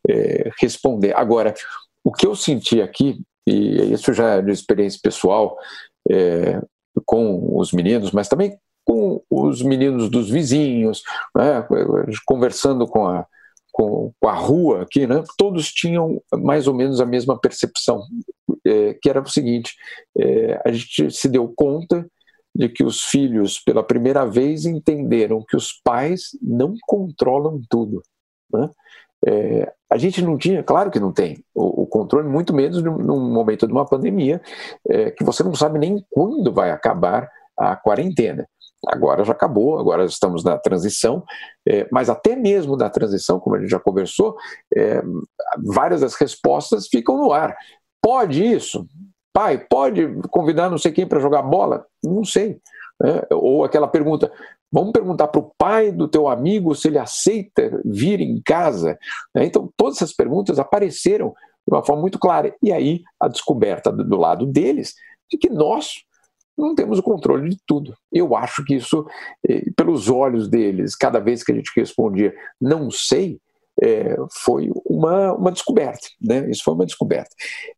é, 0.07 0.49
responder. 0.59 1.15
Agora, 1.15 1.53
o 2.03 2.11
que 2.11 2.27
eu 2.27 2.35
senti 2.35 2.81
aqui, 2.81 3.21
e 3.47 3.93
isso 3.93 4.13
já 4.13 4.35
é 4.35 4.41
de 4.41 4.51
experiência 4.51 4.99
pessoal 5.01 5.57
é, 6.09 6.61
com 7.05 7.57
os 7.57 7.71
meninos, 7.71 8.11
mas 8.11 8.27
também 8.27 8.57
com 8.85 9.21
os 9.29 9.63
meninos 9.63 10.09
dos 10.09 10.29
vizinhos, 10.29 11.01
né, 11.35 11.67
conversando 12.25 12.85
com 12.85 13.07
a, 13.07 13.25
com, 13.71 14.13
a 14.23 14.33
rua 14.33 14.83
aqui, 14.83 15.07
né, 15.07 15.23
todos 15.37 15.73
tinham 15.73 16.21
mais 16.31 16.67
ou 16.67 16.73
menos 16.73 17.01
a 17.01 17.05
mesma 17.05 17.39
percepção, 17.39 18.03
é, 18.63 18.93
que 18.93 19.09
era 19.09 19.21
o 19.21 19.27
seguinte: 19.27 19.73
é, 20.17 20.61
a 20.63 20.71
gente 20.71 21.09
se 21.09 21.27
deu 21.27 21.51
conta 21.55 22.07
de 22.55 22.69
que 22.69 22.83
os 22.83 23.01
filhos, 23.03 23.59
pela 23.59 23.83
primeira 23.83 24.25
vez, 24.25 24.65
entenderam 24.65 25.43
que 25.47 25.57
os 25.57 25.73
pais 25.83 26.29
não 26.41 26.73
controlam 26.87 27.61
tudo. 27.69 28.01
Né? 28.51 28.69
É, 29.27 29.73
a 29.89 29.97
gente 29.97 30.21
não 30.21 30.37
tinha, 30.37 30.63
claro 30.63 30.89
que 30.89 30.99
não 30.99 31.11
tem, 31.11 31.43
o, 31.53 31.83
o 31.83 31.87
controle, 31.87 32.27
muito 32.27 32.53
menos 32.53 32.81
num 32.81 33.29
momento 33.29 33.67
de 33.67 33.73
uma 33.73 33.85
pandemia, 33.85 34.41
é, 34.89 35.11
que 35.11 35.23
você 35.23 35.43
não 35.43 35.53
sabe 35.53 35.79
nem 35.79 36.03
quando 36.09 36.53
vai 36.53 36.71
acabar 36.71 37.29
a 37.57 37.75
quarentena. 37.75 38.47
Agora 38.87 39.23
já 39.23 39.33
acabou, 39.33 39.79
agora 39.79 40.05
estamos 40.05 40.43
na 40.43 40.57
transição, 40.57 41.23
é, 41.67 41.87
mas 41.91 42.09
até 42.09 42.35
mesmo 42.35 42.77
na 42.77 42.89
transição, 42.89 43.39
como 43.39 43.55
a 43.55 43.59
gente 43.59 43.69
já 43.69 43.79
conversou, 43.79 44.35
é, 44.75 45.01
várias 45.65 46.01
das 46.01 46.13
respostas 46.15 46.87
ficam 46.87 47.17
no 47.17 47.31
ar. 47.31 47.55
Pode 48.01 48.43
isso? 48.45 48.87
Pai, 49.35 49.57
pode 49.57 50.07
convidar 50.31 50.69
não 50.69 50.77
sei 50.77 50.93
quem 50.93 51.05
para 51.05 51.19
jogar 51.19 51.41
bola? 51.41 51.85
Não 52.01 52.23
sei. 52.23 52.57
Né? 53.03 53.21
Ou 53.31 53.65
aquela 53.65 53.85
pergunta: 53.85 54.31
Vamos 54.71 54.93
perguntar 54.93 55.27
para 55.27 55.41
o 55.41 55.51
pai 55.57 55.91
do 55.91 56.07
teu 56.07 56.25
amigo 56.27 56.73
se 56.73 56.87
ele 56.87 56.97
aceita 56.97 57.81
vir 57.83 58.21
em 58.21 58.41
casa. 58.41 58.97
Né? 59.33 59.45
Então, 59.45 59.69
todas 59.75 59.97
essas 59.97 60.13
perguntas 60.13 60.57
apareceram 60.57 61.33
de 61.67 61.75
uma 61.75 61.83
forma 61.83 62.01
muito 62.01 62.17
clara. 62.17 62.55
E 62.63 62.71
aí, 62.71 63.03
a 63.19 63.27
descoberta 63.27 63.91
do 63.91 64.15
lado 64.15 64.45
deles 64.45 64.93
de 65.29 65.37
que 65.37 65.49
nós 65.49 66.03
não 66.57 66.73
temos 66.73 66.97
o 66.97 67.03
controle 67.03 67.49
de 67.49 67.57
tudo. 67.67 67.93
Eu 68.11 68.35
acho 68.37 68.63
que 68.63 68.75
isso, 68.75 69.05
eh, 69.45 69.63
pelos 69.75 70.09
olhos 70.09 70.47
deles, 70.47 70.95
cada 70.95 71.19
vez 71.19 71.43
que 71.43 71.51
a 71.51 71.55
gente 71.55 71.71
respondia 71.75 72.33
não 72.61 72.89
sei, 72.89 73.39
é, 73.83 74.15
foi 74.43 74.69
uma, 74.85 75.33
uma 75.33 75.51
descoberta. 75.51 76.07
Né? 76.21 76.49
Isso 76.49 76.63
foi 76.63 76.73
uma 76.73 76.85
descoberta. 76.85 77.35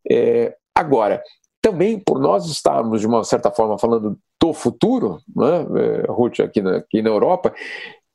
É, 0.08 0.56
agora, 0.74 1.20
também 1.68 1.98
por 1.98 2.18
nós 2.18 2.46
estarmos, 2.46 3.00
de 3.00 3.06
uma 3.06 3.22
certa 3.24 3.50
forma, 3.50 3.78
falando 3.78 4.18
do 4.40 4.54
futuro, 4.54 5.20
né, 5.36 5.66
é, 5.76 6.10
Ruth, 6.10 6.40
aqui 6.40 6.62
na, 6.62 6.78
aqui 6.78 7.02
na 7.02 7.10
Europa, 7.10 7.54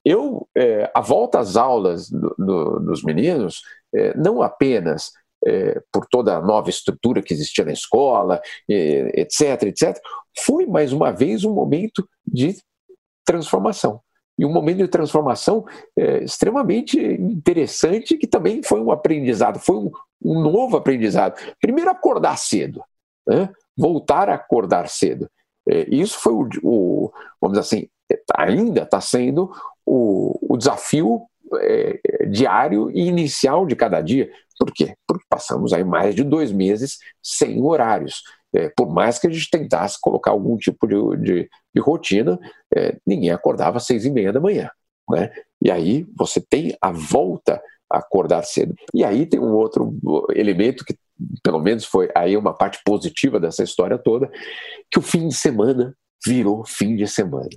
eu, 0.03 0.47
é, 0.57 0.91
a 0.93 1.01
volta 1.01 1.39
às 1.39 1.55
aulas 1.55 2.09
do, 2.09 2.35
do, 2.37 2.79
dos 2.79 3.03
meninos, 3.03 3.61
é, 3.95 4.17
não 4.17 4.41
apenas 4.41 5.11
é, 5.45 5.79
por 5.91 6.07
toda 6.07 6.35
a 6.35 6.41
nova 6.41 6.69
estrutura 6.69 7.21
que 7.21 7.33
existia 7.33 7.63
na 7.63 7.71
escola, 7.71 8.41
etc., 8.67 9.63
etc., 9.63 9.95
foi 10.43 10.65
mais 10.65 10.91
uma 10.91 11.11
vez 11.11 11.43
um 11.43 11.53
momento 11.53 12.07
de 12.25 12.57
transformação. 13.23 14.01
E 14.37 14.45
um 14.45 14.51
momento 14.51 14.77
de 14.77 14.87
transformação 14.87 15.63
é, 15.95 16.23
extremamente 16.23 16.99
interessante, 16.99 18.17
que 18.17 18.25
também 18.25 18.63
foi 18.63 18.81
um 18.81 18.89
aprendizado, 18.89 19.59
foi 19.59 19.75
um, 19.75 19.91
um 20.23 20.41
novo 20.41 20.75
aprendizado. 20.75 21.39
Primeiro, 21.61 21.91
acordar 21.91 22.37
cedo, 22.37 22.81
né? 23.27 23.49
voltar 23.77 24.29
a 24.29 24.35
acordar 24.35 24.87
cedo. 24.87 25.29
É, 25.69 25.87
isso 25.89 26.19
foi 26.19 26.33
o, 26.33 26.49
o, 26.63 27.11
vamos 27.41 27.57
dizer 27.57 27.77
assim, 27.77 27.87
ainda 28.35 28.83
está 28.83 28.99
sendo 28.99 29.51
o, 29.85 30.53
o 30.53 30.57
desafio 30.57 31.23
é, 31.59 31.99
diário 32.27 32.89
e 32.91 33.07
inicial 33.07 33.65
de 33.65 33.75
cada 33.75 34.01
dia. 34.01 34.29
Por 34.59 34.71
quê? 34.71 34.95
Porque 35.07 35.25
passamos 35.29 35.73
aí 35.73 35.83
mais 35.83 36.15
de 36.15 36.23
dois 36.23 36.51
meses 36.51 36.97
sem 37.21 37.61
horários. 37.61 38.21
É, 38.55 38.69
por 38.75 38.89
mais 38.89 39.17
que 39.17 39.27
a 39.27 39.29
gente 39.29 39.49
tentasse 39.49 39.99
colocar 39.99 40.31
algum 40.31 40.55
tipo 40.57 40.87
de, 40.87 41.17
de, 41.17 41.49
de 41.73 41.81
rotina, 41.81 42.39
é, 42.75 42.97
ninguém 43.05 43.31
acordava 43.31 43.77
às 43.77 43.85
seis 43.85 44.05
e 44.05 44.11
meia 44.11 44.31
da 44.31 44.39
manhã. 44.39 44.69
Né? 45.09 45.31
E 45.61 45.71
aí 45.71 46.05
você 46.15 46.39
tem 46.39 46.75
a 46.79 46.91
volta 46.91 47.61
a 47.91 47.97
acordar 47.97 48.43
cedo. 48.43 48.75
E 48.93 49.03
aí 49.03 49.25
tem 49.25 49.39
um 49.39 49.53
outro 49.53 49.97
elemento 50.35 50.85
que, 50.85 50.95
pelo 51.43 51.59
menos, 51.59 51.85
foi 51.85 52.09
aí 52.15 52.35
uma 52.37 52.53
parte 52.53 52.79
positiva 52.85 53.39
dessa 53.39 53.63
história 53.63 53.97
toda, 53.97 54.29
que 54.91 54.99
o 54.99 55.01
fim 55.01 55.27
de 55.27 55.35
semana 55.35 55.95
virou 56.25 56.65
fim 56.65 56.95
de 56.95 57.07
semana. 57.07 57.49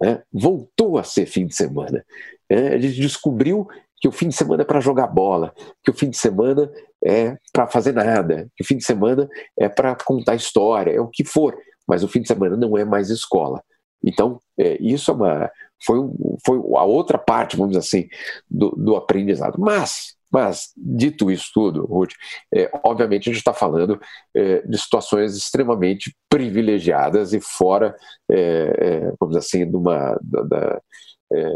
Né? 0.00 0.22
Voltou 0.32 0.98
a 0.98 1.04
ser 1.04 1.26
fim 1.26 1.46
de 1.46 1.54
semana. 1.54 2.04
É, 2.48 2.68
a 2.68 2.78
gente 2.78 3.00
descobriu 3.00 3.66
que 4.00 4.08
o 4.08 4.12
fim 4.12 4.28
de 4.28 4.34
semana 4.34 4.62
é 4.62 4.66
para 4.66 4.80
jogar 4.80 5.08
bola, 5.08 5.52
que 5.82 5.90
o 5.90 5.94
fim 5.94 6.08
de 6.08 6.16
semana 6.16 6.70
é 7.04 7.36
para 7.52 7.66
fazer 7.66 7.92
nada, 7.92 8.48
que 8.56 8.62
o 8.62 8.66
fim 8.66 8.76
de 8.76 8.84
semana 8.84 9.28
é 9.58 9.68
para 9.68 9.96
contar 9.96 10.34
história, 10.34 10.92
é 10.92 11.00
o 11.00 11.08
que 11.08 11.24
for, 11.24 11.56
mas 11.86 12.04
o 12.04 12.08
fim 12.08 12.20
de 12.20 12.28
semana 12.28 12.56
não 12.56 12.78
é 12.78 12.84
mais 12.84 13.10
escola. 13.10 13.62
Então, 14.04 14.40
é, 14.56 14.80
isso 14.80 15.10
é 15.10 15.14
uma, 15.14 15.50
foi, 15.84 15.98
foi 16.44 16.58
a 16.76 16.84
outra 16.84 17.18
parte, 17.18 17.56
vamos 17.56 17.72
dizer 17.72 17.86
assim, 17.86 18.08
do, 18.48 18.70
do 18.70 18.96
aprendizado. 18.96 19.58
Mas, 19.58 20.14
mas, 20.30 20.72
dito 20.76 21.30
isso 21.30 21.50
tudo, 21.54 21.86
Ruth, 21.86 22.12
é, 22.54 22.70
obviamente 22.84 23.28
a 23.28 23.32
gente 23.32 23.40
está 23.40 23.54
falando 23.54 23.98
é, 24.34 24.62
de 24.62 24.78
situações 24.78 25.36
extremamente 25.36 26.14
privilegiadas 26.28 27.32
e 27.32 27.40
fora, 27.40 27.96
é, 28.30 28.74
é 28.78 29.00
vamos 29.18 29.36
dizer 29.36 29.38
assim, 29.38 29.70
de 29.70 29.76
uma, 29.76 30.18
da, 30.22 30.42
da, 30.42 30.82
é, 31.32 31.52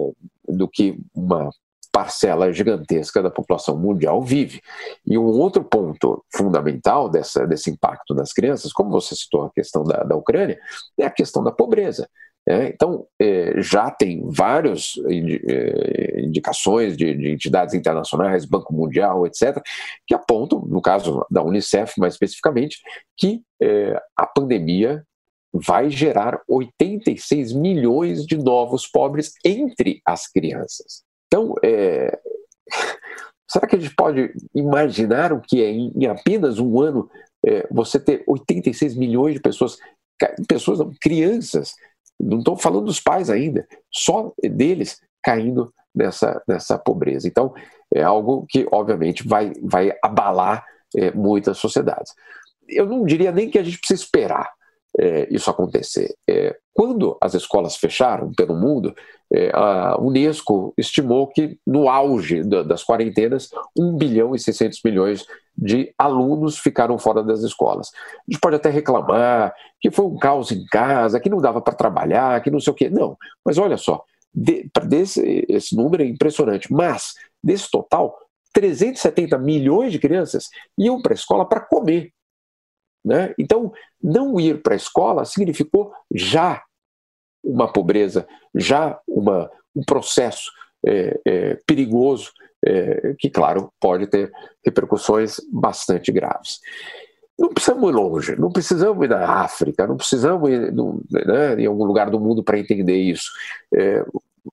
do 0.49 0.69
que 0.69 0.99
uma 1.15 1.51
parcela 1.93 2.51
gigantesca 2.51 3.23
da 3.23 3.31
população 3.31 3.77
mundial 3.77 4.23
vive. 4.23 4.63
E 5.07 5.19
um 5.19 5.27
outro 5.27 5.63
ponto 5.63 6.25
fundamental 6.35 7.09
dessa, 7.09 7.47
desse 7.47 7.71
impacto 7.71 8.15
nas 8.15 8.33
crianças, 8.33 8.73
como 8.73 8.91
você 8.91 9.15
citou 9.15 9.45
a 9.45 9.51
questão 9.51 9.85
da, 9.85 10.03
da 10.03 10.17
Ucrânia, 10.17 10.59
é 10.99 11.05
a 11.05 11.11
questão 11.11 11.45
da 11.45 11.53
pobreza. 11.53 12.09
É, 12.49 12.67
então, 12.69 13.07
é, 13.21 13.61
já 13.63 13.89
tem 13.91 14.29
várias 14.29 14.95
é, 15.09 16.21
indicações 16.23 16.97
de, 16.97 17.15
de, 17.15 17.31
entidades 17.31 17.73
internacionais, 17.73 18.45
Banco 18.45 18.75
Mundial, 18.75 19.25
etc., 19.27 19.63
que 20.07 20.15
apontam, 20.15 20.61
no 20.67 20.83
caso 20.83 21.25
da 21.31 21.43
Unicef 21.43 21.99
mais 22.01 22.15
especificamente, 22.15 22.81
que 23.17 23.43
é, 23.61 23.97
a 24.17 24.27
pandemia 24.27 25.05
vai 25.53 25.89
gerar 25.89 26.41
86 26.49 27.53
milhões 27.53 28.27
de 28.27 28.37
novos 28.37 28.89
pobres 28.89 29.35
entre 29.45 30.01
as 30.05 30.27
crianças. 30.27 31.05
Então, 31.27 31.55
é, 31.63 32.19
será 33.49 33.69
que 33.69 33.77
a 33.77 33.79
gente 33.79 33.95
pode 33.95 34.33
imaginar 34.53 35.33
o 35.33 35.41
que 35.41 35.63
é 35.63 35.71
em, 35.71 35.93
em 35.95 36.07
apenas 36.07 36.59
um 36.59 36.81
ano 36.81 37.09
é, 37.47 37.67
você 37.71 38.01
ter 38.01 38.25
86 38.27 38.97
milhões 38.97 39.35
de 39.35 39.41
pessoas, 39.41 39.77
pessoas 40.49 40.79
não, 40.79 40.93
crianças, 41.01 41.75
não 42.23 42.39
estou 42.39 42.57
falando 42.57 42.87
dos 42.87 43.01
pais 43.01 43.29
ainda, 43.29 43.67
só 43.91 44.33
deles 44.43 45.01
caindo 45.23 45.73
nessa, 45.95 46.43
nessa 46.47 46.79
pobreza. 46.79 47.27
Então, 47.27 47.53
é 47.93 48.03
algo 48.03 48.47
que, 48.49 48.67
obviamente, 48.73 49.27
vai, 49.27 49.53
vai 49.63 49.93
abalar 50.03 50.65
é, 50.97 51.11
muitas 51.11 51.59
sociedades. 51.59 52.15
Eu 52.69 52.87
não 52.87 53.05
diria 53.05 53.33
nem 53.33 53.51
que 53.51 53.59
a 53.59 53.63
gente 53.63 53.79
precisa 53.79 54.03
esperar 54.03 54.51
é, 54.99 55.29
isso 55.31 55.51
acontecer. 55.51 56.15
É, 56.29 56.57
quando 56.75 57.17
as 57.21 57.35
escolas 57.35 57.77
fecharam 57.77 58.33
pelo 58.33 58.55
mundo, 58.55 58.95
é, 59.33 59.51
a 59.55 59.99
Unesco 60.01 60.75
estimou 60.77 61.27
que 61.27 61.59
no 61.67 61.89
auge 61.89 62.43
da, 62.43 62.63
das 62.63 62.85
quarentenas, 62.85 63.51
1 63.79 63.97
bilhão 63.97 64.35
e 64.35 64.39
600 64.39 64.81
milhões 64.85 65.27
de 65.57 65.93
alunos 65.99 66.59
ficaram 66.59 66.99
fora 66.99 67.23
das 67.23 67.43
escolas. 67.43 67.91
A 67.95 68.31
gente 68.31 68.41
pode 68.41 68.57
até 68.57 68.71
reclamar 68.71 69.55
que 69.81 69.91
foi 69.91 70.07
um 70.07 70.17
caos 70.17 70.51
em 70.51 70.65
casa, 70.67 71.21
que 71.21 71.31
não 71.31 71.39
dava 71.39 71.61
para 71.61 71.75
trabalhar, 71.75 72.43
que 72.43 72.51
não 72.51 72.61
sei 72.61 72.73
o 72.73 72.77
quê. 72.77 72.89
Não, 72.91 73.17
mas 73.45 73.59
olha 73.59 73.77
só, 73.77 74.05
de, 74.35 74.71
desse, 74.87 75.45
esse 75.49 75.77
número 75.77 76.03
é 76.03 76.07
impressionante, 76.07 76.73
mas 76.73 77.15
desse 77.43 77.71
total, 77.71 78.17
370 78.53 79.39
milhões 79.39 79.93
de 79.93 79.99
crianças 79.99 80.49
iam 80.79 81.01
para 81.01 81.13
a 81.13 81.15
escola 81.15 81.47
para 81.47 81.61
comer. 81.61 82.13
Né? 83.05 83.35
Então, 83.39 83.73
não 84.03 84.39
ir 84.39 84.63
para 84.63 84.75
a 84.75 84.77
escola 84.77 85.25
significou 85.25 85.93
já 86.15 86.63
uma 87.43 87.71
pobreza, 87.71 88.27
já 88.55 88.99
uma, 89.07 89.51
um 89.75 89.83
processo 89.85 90.51
é, 90.87 91.21
é, 91.27 91.59
perigoso, 91.67 92.31
é, 92.65 93.15
que, 93.19 93.29
claro, 93.29 93.73
pode 93.81 94.07
ter 94.07 94.31
repercussões 94.65 95.37
bastante 95.53 96.13
graves. 96.13 96.61
Não 97.39 97.49
precisamos 97.49 97.91
ir 97.91 97.93
longe, 97.93 98.37
não 98.37 98.53
precisamos 98.53 99.05
ir 99.05 99.09
na 99.09 99.43
África, 99.43 99.87
não 99.87 99.97
precisamos 99.97 100.49
ir 100.49 100.73
no, 100.73 101.03
né, 101.11 101.55
em 101.61 101.67
algum 101.67 101.85
lugar 101.85 102.09
do 102.09 102.21
mundo 102.21 102.45
para 102.45 102.59
entender 102.59 102.97
isso. 102.97 103.33
É, 103.75 104.05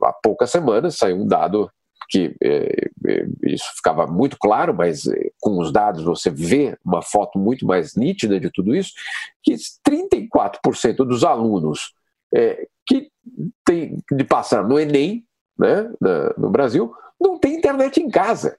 há 0.01 0.13
poucas 0.23 0.49
semanas 0.49 0.97
saiu 0.97 1.17
um 1.17 1.27
dado 1.27 1.69
que 2.10 2.36
é, 2.41 2.89
é, 3.08 3.28
isso 3.43 3.65
ficava 3.76 4.08
muito 4.08 4.38
claro, 4.38 4.74
mas 4.74 5.06
é, 5.06 5.30
com 5.39 5.60
os 5.60 5.72
dados 5.72 6.04
você 6.04 6.30
vê 6.30 6.76
uma 6.84 7.02
foto 7.02 7.38
muito 7.38 7.65
mais 7.65 7.95
nítida 7.95 8.39
de 8.39 8.50
tudo 8.50 8.76
isso, 8.76 8.93
que 9.43 9.54
34% 9.88 10.98
dos 11.06 11.24
alunos 11.24 11.93
é, 12.34 12.67
que 12.86 13.12
tem 13.63 14.04
de 14.12 14.24
passar 14.24 14.67
no 14.67 14.80
Enem, 14.80 15.24
né, 15.58 15.91
na, 16.02 16.34
no 16.36 16.50
Brasil, 16.50 16.91
não 17.22 17.38
tem 17.38 17.56
internet 17.56 18.02
em 18.02 18.10
casa. 18.10 18.58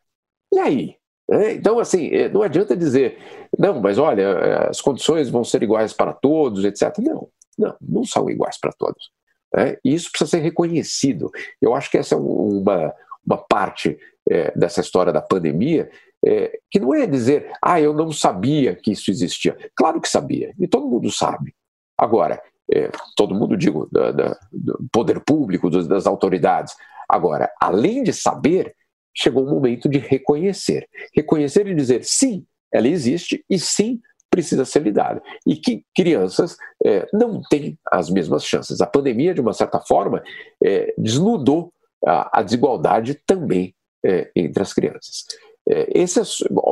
E 0.53 0.59
aí? 0.59 0.97
É, 1.31 1.53
então, 1.53 1.79
assim, 1.79 2.11
não 2.33 2.43
adianta 2.43 2.77
dizer, 2.77 3.19
não, 3.57 3.81
mas 3.81 3.99
olha, 3.99 4.69
as 4.69 4.81
condições 4.81 5.29
vão 5.29 5.45
ser 5.45 5.63
iguais 5.63 5.93
para 5.93 6.13
todos, 6.13 6.65
etc. 6.65 6.99
Não, 6.99 7.29
não, 7.57 7.77
não 7.81 8.05
são 8.05 8.29
iguais 8.29 8.59
para 8.59 8.73
todos. 8.73 9.11
É, 9.57 9.79
e 9.85 9.95
isso 9.95 10.11
precisa 10.11 10.31
ser 10.31 10.41
reconhecido. 10.41 11.31
Eu 11.61 11.75
acho 11.75 11.91
que 11.91 11.99
essa 11.99 12.15
é 12.15 12.19
uma, 12.19 12.95
uma 13.25 13.39
parte 13.39 13.99
é, 14.29 14.57
dessa 14.57 14.81
história 14.81 15.13
da 15.13 15.23
pandemia, 15.23 15.91
é, 16.25 16.59
que 16.71 16.79
não 16.79 16.95
é 16.95 17.07
dizer, 17.07 17.51
ah, 17.63 17.81
eu 17.81 17.95
não 17.95 18.13
sabia 18.13 18.75
que 18.75 18.93
isso 18.93 19.11
existia. 19.11 19.57
Claro 19.75 20.01
que 20.01 20.09
sabia, 20.09 20.55
e 20.59 20.69
todo 20.69 20.89
mundo 20.89 21.11
sabe. 21.11 21.55
Agora, 21.97 22.43
é, 22.73 22.91
todo 23.17 23.35
mundo, 23.35 23.57
digo, 23.57 23.89
da, 23.91 24.13
da, 24.13 24.39
do 24.53 24.89
poder 24.93 25.21
público, 25.21 25.69
das, 25.69 25.87
das 25.87 26.07
autoridades. 26.07 26.75
Agora, 27.09 27.51
além 27.61 28.03
de 28.03 28.13
saber, 28.13 28.75
chegou 29.15 29.45
o 29.45 29.51
momento 29.51 29.89
de 29.89 29.99
reconhecer. 29.99 30.89
Reconhecer 31.15 31.67
e 31.67 31.75
dizer, 31.75 32.05
sim, 32.05 32.47
ela 32.73 32.87
existe 32.87 33.45
e 33.51 33.59
sim, 33.59 34.01
precisa 34.31 34.65
ser 34.65 34.83
lidada. 34.83 35.21
E 35.45 35.57
que 35.57 35.85
crianças 35.95 36.57
é, 36.85 37.09
não 37.13 37.43
têm 37.51 37.77
as 37.91 38.09
mesmas 38.09 38.45
chances. 38.45 38.81
A 38.81 38.87
pandemia, 38.87 39.35
de 39.35 39.41
uma 39.41 39.53
certa 39.53 39.81
forma, 39.81 40.23
é, 40.65 40.95
desnudou 40.97 41.73
a, 42.07 42.43
desigualdade 42.43 43.15
também 43.27 43.75
é, 44.05 44.31
entre 44.35 44.63
as 44.63 44.73
crianças. 44.73 45.25
É, 45.69 46.01
essa 46.01 46.23
é 46.23 46.25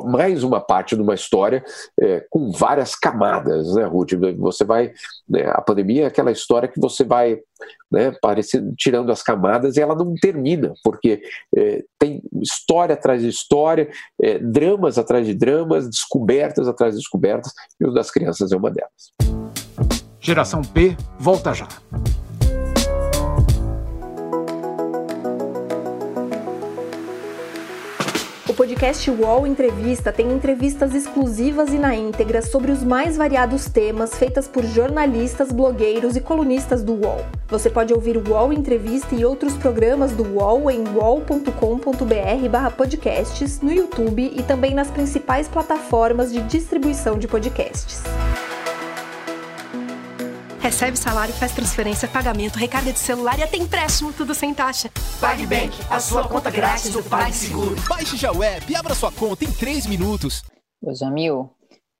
mais 0.05 0.43
uma 0.43 0.61
parte 0.61 0.97
de 0.97 1.03
uma 1.03 1.14
história 1.14 1.62
é, 2.01 2.25
com 2.31 2.51
várias 2.51 2.95
camadas, 2.95 3.75
né, 3.75 3.85
Ruth? 3.85 4.12
Você 4.38 4.64
vai. 4.64 4.93
Né, 5.29 5.45
a 5.47 5.61
pandemia 5.61 6.05
é 6.05 6.07
aquela 6.07 6.33
história 6.33 6.69
que 6.69 6.81
você 6.81 7.05
vai 7.05 7.38
né, 7.93 8.12
parecendo, 8.21 8.75
tirando 8.77 9.12
as 9.12 9.23
camadas 9.23 9.77
e 9.77 9.81
ela 9.81 9.95
não 9.95 10.14
termina, 10.14 10.73
porque 10.83 11.23
é, 11.57 11.85
tem 11.99 12.23
história 12.43 12.95
atrás 12.95 13.23
de 13.23 13.29
história, 13.29 13.88
é, 14.21 14.38
dramas 14.38 14.99
atrás 14.99 15.27
de 15.27 15.35
dramas, 15.35 15.88
descobertas 15.88 16.67
atrás 16.67 16.95
de 16.95 17.01
descobertas, 17.01 17.53
e 17.81 17.87
o 17.87 17.93
das 17.93 18.11
crianças 18.11 18.53
é 18.53 18.57
uma 18.57 18.71
delas. 18.71 19.12
Geração 20.21 20.62
P 20.62 20.97
volta 21.19 21.55
já. 21.55 21.69
Podcast 28.59 29.09
UOL 29.09 29.47
Entrevista 29.47 30.12
tem 30.12 30.31
entrevistas 30.33 30.92
exclusivas 30.92 31.73
e 31.73 31.79
na 31.79 31.94
íntegra 31.94 32.42
sobre 32.42 32.73
os 32.73 32.83
mais 32.83 33.16
variados 33.16 33.66
temas 33.66 34.18
feitas 34.18 34.49
por 34.49 34.64
jornalistas, 34.64 35.53
blogueiros 35.53 36.16
e 36.16 36.21
colunistas 36.21 36.83
do 36.83 36.94
UOL. 36.94 37.25
Você 37.47 37.71
pode 37.71 37.94
ouvir 37.94 38.16
o 38.16 38.29
UOL 38.29 38.53
Entrevista 38.53 39.14
e 39.14 39.25
outros 39.25 39.55
programas 39.55 40.11
do 40.11 40.25
UOL 40.25 40.68
em 40.73 40.83
uol.com.br/podcasts 40.88 43.61
no 43.61 43.73
YouTube 43.73 44.33
e 44.37 44.42
também 44.42 44.75
nas 44.75 44.90
principais 44.90 45.47
plataformas 45.47 46.33
de 46.33 46.42
distribuição 46.42 47.16
de 47.16 47.29
podcasts. 47.29 48.03
Recebe 50.68 50.98
salário, 50.98 51.33
faz 51.33 51.52
transferência, 51.52 52.07
pagamento, 52.07 52.57
recarga 52.57 52.92
de 52.92 52.98
celular 52.98 53.38
e 53.38 53.42
até 53.42 53.57
empréstimo, 53.57 54.12
tudo 54.12 54.35
sem 54.35 54.52
taxa. 54.52 54.90
PagBank, 55.18 55.74
a 55.88 55.98
sua 55.98 56.28
conta 56.28 56.50
grátis 56.50 56.90
do 56.90 57.02
PagSeguro. 57.02 57.74
Baixe 57.88 58.18
já 58.18 58.31
o 58.31 58.42
app 58.42 58.70
e 58.70 58.76
abra 58.76 58.94
sua 58.94 59.11
conta 59.11 59.46
em 59.46 59.50
3 59.50 59.87
minutos. 59.87 60.44
Ô 60.83 60.94
Jamil, 60.94 61.50